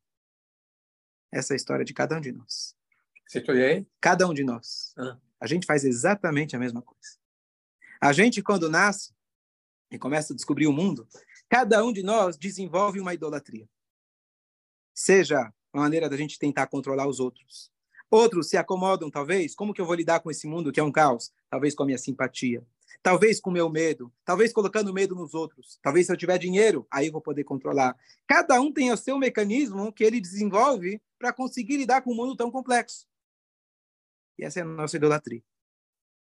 Essa 1.31 1.53
é 1.53 1.55
a 1.55 1.57
história 1.57 1.85
de 1.85 1.93
cada 1.93 2.17
um 2.17 2.21
de 2.21 2.33
nós. 2.33 2.77
Você 3.27 3.39
aí? 3.51 3.87
Cada 4.01 4.27
um 4.27 4.33
de 4.33 4.45
nós. 4.45 4.95
Ah. 4.97 5.19
A 5.41 5.47
gente 5.47 5.67
faz 5.67 5.85
exatamente 5.85 6.57
a 6.57 6.59
mesma 6.59 6.81
coisa. 6.81 7.19
A 8.01 8.13
gente, 8.13 8.43
quando 8.43 8.71
nasce 8.71 9.15
e 9.91 9.99
começa 9.99 10.33
a 10.33 10.37
descobrir 10.37 10.67
o 10.67 10.73
mundo, 10.73 11.07
cada 11.49 11.85
um 11.85 11.93
de 11.93 12.03
nós 12.03 12.37
desenvolve 12.37 13.01
uma 13.01 13.15
idolatria. 13.15 13.69
Seja 14.95 15.53
uma 15.73 15.83
maneira 15.83 16.09
da 16.09 16.17
gente 16.17 16.39
tentar 16.39 16.69
controlar 16.69 17.07
os 17.07 17.21
outros, 17.21 17.71
Outros 18.11 18.49
se 18.49 18.57
acomodam, 18.57 19.11
talvez. 19.11 19.55
Como 19.55 19.75
que 19.75 19.81
eu 19.81 19.87
vou 19.87 19.95
lidar 19.95 20.21
com 20.21 20.31
esse 20.31 20.47
mundo 20.47 20.73
que 20.73 20.79
é 20.79 20.83
um 20.83 20.93
caos? 20.93 21.33
Talvez 21.51 21.75
com 21.75 21.83
a 21.83 21.87
minha 21.87 21.99
simpatia. 21.99 22.65
Talvez 23.03 23.41
com 23.41 23.51
o 23.51 23.53
meu 23.53 23.69
medo. 23.69 24.13
Talvez 24.25 24.53
colocando 24.53 24.93
medo 24.93 25.15
nos 25.15 25.35
outros. 25.35 25.79
Talvez 25.83 26.07
se 26.07 26.13
eu 26.13 26.17
tiver 26.17 26.39
dinheiro, 26.39 26.87
aí 26.91 27.07
eu 27.07 27.13
vou 27.13 27.21
poder 27.21 27.45
controlar. 27.45 27.97
Cada 28.27 28.61
um 28.61 28.73
tem 28.73 28.93
o 28.93 28.97
seu 28.97 29.19
mecanismo 29.19 29.93
que 29.93 30.05
ele 30.05 30.21
desenvolve 30.21 31.01
para 31.19 31.33
conseguir 31.33 31.77
lidar 31.77 32.03
com 32.03 32.13
um 32.13 32.17
mundo 32.17 32.37
tão 32.37 32.51
complexo. 32.51 33.07
E 34.39 34.45
essa 34.45 34.61
é 34.61 34.63
a 34.63 34.67
nossa 34.67 34.97
idolatria. 34.97 35.43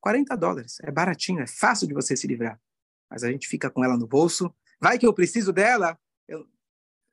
40 0.01 0.37
dólares. 0.37 0.79
É 0.83 0.91
baratinho, 0.91 1.41
é 1.41 1.47
fácil 1.47 1.87
de 1.87 1.95
você 1.95 2.17
se 2.17 2.27
livrar. 2.27 2.61
Mas 3.09 3.23
a 3.23 3.31
gente 3.31 3.47
fica 3.47 3.71
com 3.71 3.85
ela 3.85 3.97
no 3.97 4.07
bolso. 4.07 4.53
Vai 4.81 4.99
que 4.99 5.07
eu 5.07 5.13
preciso 5.13 5.53
dela. 5.53 5.99
Eu, 6.27 6.47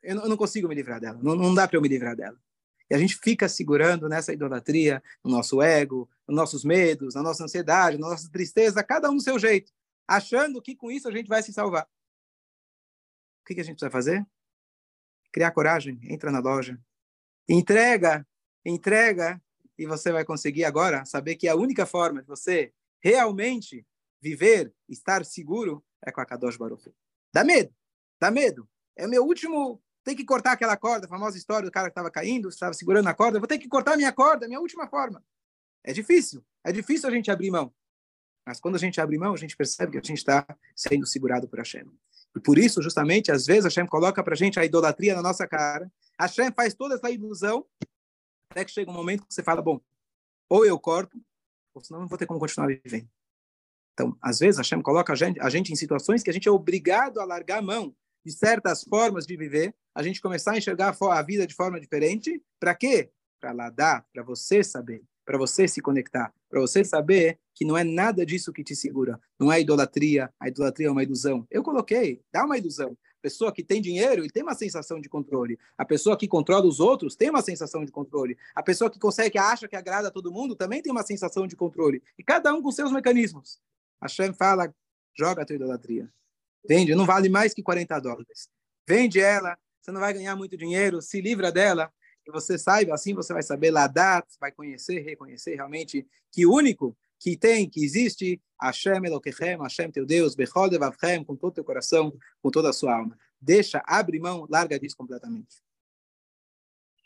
eu 0.02 0.30
não 0.30 0.38
consigo 0.38 0.68
me 0.68 0.76
livrar 0.76 1.00
dela. 1.00 1.20
Não, 1.22 1.36
não 1.36 1.54
dá 1.54 1.68
para 1.68 1.78
eu 1.78 1.82
me 1.82 1.90
livrar 1.90 2.16
dela. 2.16 2.40
E 2.90 2.96
a 2.96 2.98
gente 2.98 3.18
fica 3.18 3.50
segurando 3.50 4.08
nessa 4.08 4.32
idolatria, 4.32 5.04
no 5.24 5.32
nosso 5.32 5.62
ego, 5.62 6.10
nos 6.28 6.36
nossos 6.36 6.64
medos, 6.64 7.16
na 7.16 7.22
nossa 7.22 7.44
ansiedade, 7.44 7.98
na 7.98 8.10
nossa 8.10 8.30
tristeza, 8.32 8.84
cada 8.84 9.10
um 9.10 9.18
do 9.18 9.22
seu 9.22 9.38
jeito, 9.38 9.74
achando 10.08 10.62
que 10.62 10.76
com 10.76 10.90
isso 10.90 11.08
a 11.08 11.12
gente 11.12 11.28
vai 11.28 11.44
se 11.44 11.52
salvar. 11.52 11.84
O 13.42 13.46
que, 13.46 13.56
que 13.56 13.62
a 13.62 13.64
gente 13.64 13.76
precisa 13.76 13.92
fazer? 13.92 14.26
Criar 15.32 15.52
coragem, 15.52 16.00
entra 16.04 16.32
na 16.32 16.40
loja, 16.40 16.80
entrega, 17.48 18.26
entrega, 18.66 19.42
e 19.78 19.86
você 19.86 20.12
vai 20.12 20.26
conseguir 20.26 20.66
agora 20.66 21.06
saber 21.06 21.36
que 21.36 21.48
a 21.48 21.56
única 21.56 21.86
forma 21.86 22.22
de 22.22 22.28
você 22.28 22.74
realmente 23.00 23.86
viver, 24.20 24.74
estar 24.90 25.24
seguro, 25.24 25.84
é 26.04 26.12
com 26.12 26.20
a 26.20 26.26
Kadosh 26.26 26.58
Baruch. 26.58 26.92
Dá 27.32 27.44
medo, 27.44 27.74
dá 28.20 28.32
medo. 28.32 28.68
É 28.96 29.06
o 29.06 29.10
meu 29.10 29.24
último 29.24 29.82
tem 30.08 30.16
que 30.16 30.24
cortar 30.24 30.54
aquela 30.54 30.78
corda, 30.78 31.06
a 31.06 31.10
famosa 31.10 31.38
história 31.38 31.66
do 31.66 31.72
cara 31.72 31.88
que 31.88 31.92
estava 31.92 32.10
caindo, 32.10 32.48
estava 32.48 32.74
segurando 32.74 33.10
a 33.10 33.14
corda, 33.14 33.40
vou 33.40 33.48
ter 33.48 33.58
que 33.58 33.68
cortar 33.68 33.98
minha 33.98 34.14
corda, 34.14 34.48
minha 34.48 34.62
última 34.62 34.88
forma. 34.88 35.22
É 35.84 35.92
difícil, 35.92 36.42
é 36.64 36.72
difícil 36.72 37.10
a 37.10 37.12
gente 37.12 37.30
abrir 37.30 37.52
mão. 37.52 37.74
Mas 38.46 38.58
quando 38.58 38.76
a 38.76 38.80
gente 38.80 39.02
abre 39.02 39.18
mão, 39.18 39.34
a 39.34 39.38
gente 39.38 39.58
percebe 39.58 39.92
que 39.92 39.98
a 39.98 40.02
gente 40.02 40.20
está 40.20 40.48
sendo 40.74 41.06
segurado 41.06 41.46
por 41.50 41.60
Hashem. 41.60 41.84
E 42.34 42.40
por 42.40 42.58
isso, 42.58 42.82
justamente, 42.82 43.34
às 43.34 43.46
vezes 43.46 43.66
Hashem 43.66 43.86
coloca 43.86 44.24
para 44.24 44.34
a 44.34 44.38
gente 44.38 44.58
a 44.58 44.64
idolatria 44.64 45.14
na 45.14 45.22
nossa 45.22 45.46
cara. 45.46 45.92
Hashem 46.18 46.54
faz 46.54 46.74
toda 46.74 46.96
essa 46.96 47.12
ilusão, 47.12 47.66
até 48.50 48.64
que 48.64 48.72
chega 48.72 48.90
um 48.90 48.94
momento 48.94 49.26
que 49.28 49.34
você 49.34 49.44
fala, 49.44 49.62
bom, 49.62 49.82
ou 50.50 50.66
eu 50.66 50.80
corto, 50.80 51.22
ou 51.74 51.84
senão 51.84 52.00
não 52.00 52.08
vou 52.08 52.18
ter 52.18 52.26
como 52.26 52.40
continuar 52.40 52.68
vivendo. 52.68 53.10
Então, 53.92 54.18
às 54.22 54.40
vezes, 54.40 54.58
Hashem 54.58 54.82
coloca 54.82 55.12
a 55.12 55.16
gente, 55.18 55.38
a 55.42 55.50
gente 55.50 55.74
em 55.74 55.76
situações 55.76 56.24
que 56.24 56.30
a 56.30 56.34
gente 56.34 56.48
é 56.48 56.52
obrigado 56.52 57.20
a 57.20 57.26
largar 57.26 57.58
a 57.58 57.62
mão 57.62 57.94
de 58.28 58.34
certas 58.34 58.84
formas 58.84 59.26
de 59.26 59.38
viver, 59.38 59.74
a 59.96 60.04
gente 60.04 60.22
começar 60.22 60.52
a 60.52 60.58
enxergar 60.58 60.94
a 61.00 61.22
vida 61.22 61.48
de 61.48 61.56
forma 61.56 61.80
diferente. 61.80 62.44
Para 62.60 62.76
quê? 62.76 63.10
Para 63.40 63.54
lá 63.54 63.70
dar, 63.70 64.06
para 64.12 64.22
você 64.22 64.62
saber, 64.62 65.02
para 65.26 65.38
você 65.38 65.66
se 65.66 65.82
conectar, 65.82 66.34
para 66.50 66.60
você 66.60 66.84
saber 66.84 67.40
que 67.56 67.64
não 67.64 67.78
é 67.78 67.86
nada 67.86 68.26
disso 68.26 68.52
que 68.52 68.66
te 68.66 68.76
segura. 68.76 69.18
Não 69.40 69.50
é 69.50 69.62
idolatria, 69.62 70.30
a 70.38 70.50
idolatria 70.50 70.88
é 70.88 70.92
uma 70.92 71.04
ilusão. 71.04 71.48
Eu 71.50 71.64
coloquei, 71.64 72.22
dá 72.30 72.44
uma 72.44 72.58
ilusão. 72.58 72.98
Pessoa 73.22 73.50
que 73.50 73.64
tem 73.64 73.82
dinheiro, 73.82 74.24
ele 74.24 74.30
tem 74.30 74.44
uma 74.44 74.56
sensação 74.56 75.00
de 75.00 75.08
controle. 75.08 75.58
A 75.78 75.86
pessoa 75.86 76.18
que 76.18 76.28
controla 76.28 76.68
os 76.68 76.82
outros 76.82 77.16
tem 77.16 77.30
uma 77.30 77.42
sensação 77.42 77.86
de 77.86 77.94
controle. 77.94 78.38
A 78.54 78.62
pessoa 78.62 78.90
que 78.90 79.00
consegue, 79.00 79.32
que 79.32 79.38
acha 79.38 79.70
que 79.70 79.76
agrada 79.78 80.10
a 80.10 80.12
todo 80.12 80.34
mundo, 80.34 80.54
também 80.54 80.82
tem 80.82 80.92
uma 80.92 81.04
sensação 81.04 81.48
de 81.48 81.56
controle. 81.56 82.04
E 82.20 82.24
cada 82.24 82.54
um 82.54 82.62
com 82.62 82.72
seus 82.74 82.92
mecanismos. 82.92 83.62
A 84.02 84.10
Shem 84.10 84.34
fala, 84.34 84.74
joga 85.18 85.44
a 85.44 85.46
tua 85.46 85.56
idolatria. 85.56 86.12
Vende, 86.66 86.96
não 86.96 87.06
vale 87.06 87.30
mais 87.30 87.54
que 87.54 87.64
40 87.64 88.00
dólares. 88.00 88.50
Vende 88.88 89.20
ela, 89.20 89.58
você 89.82 89.92
não 89.92 90.00
vai 90.00 90.14
ganhar 90.14 90.36
muito 90.36 90.58
dinheiro, 90.58 91.02
se 91.02 91.22
livra 91.22 91.52
dela, 91.52 91.92
e 92.26 92.32
você 92.32 92.58
saiba, 92.58 92.94
assim 92.94 93.14
você 93.14 93.34
vai 93.34 93.44
saber 93.44 93.72
ladar, 93.72 94.26
vai 94.40 94.52
conhecer, 94.52 95.00
reconhecer 95.00 95.56
realmente 95.56 96.06
que 96.32 96.46
o 96.46 96.54
único 96.54 96.98
que 97.20 97.38
tem, 97.38 97.70
que 97.70 97.84
existe, 97.84 98.42
Hashem 98.62 99.06
Elokechem, 99.06 99.58
Hashem 99.58 99.92
teu 99.92 100.06
Deus, 100.06 100.36
Bechol 100.36 100.70
Devavchem, 100.70 101.24
com 101.24 101.36
todo 101.36 101.52
o 101.52 101.56
teu 101.56 101.64
coração, 101.64 102.16
com 102.42 102.52
toda 102.52 102.70
a 102.70 102.74
sua 102.74 102.96
alma. 102.96 103.18
Deixa, 103.40 103.82
abre 103.86 104.20
mão, 104.20 104.46
larga 104.50 104.80
disso 104.80 104.96
completamente. 104.96 105.58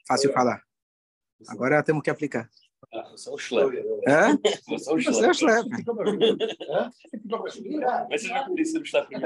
Fácil 0.07 0.33
falar. 0.33 0.61
Agora 1.47 1.83
temos 1.83 2.03
que 2.03 2.09
aplicar. 2.09 2.49
Você 3.11 3.29
é 3.29 3.33
um 3.33 3.37
schlepper. 3.37 3.85
É? 4.07 4.33
Você 4.67 4.89
é 4.89 4.93
um 4.93 5.01
Você 5.01 5.25
é 5.25 5.29
um 5.29 5.33
schlepper. 5.33 5.83
schlepper. 5.83 6.91
Mas 8.09 8.21
você 8.21 8.27
já 8.27 8.43
conheceu 8.45 8.81
o 8.81 8.85
schlepper? 8.85 9.21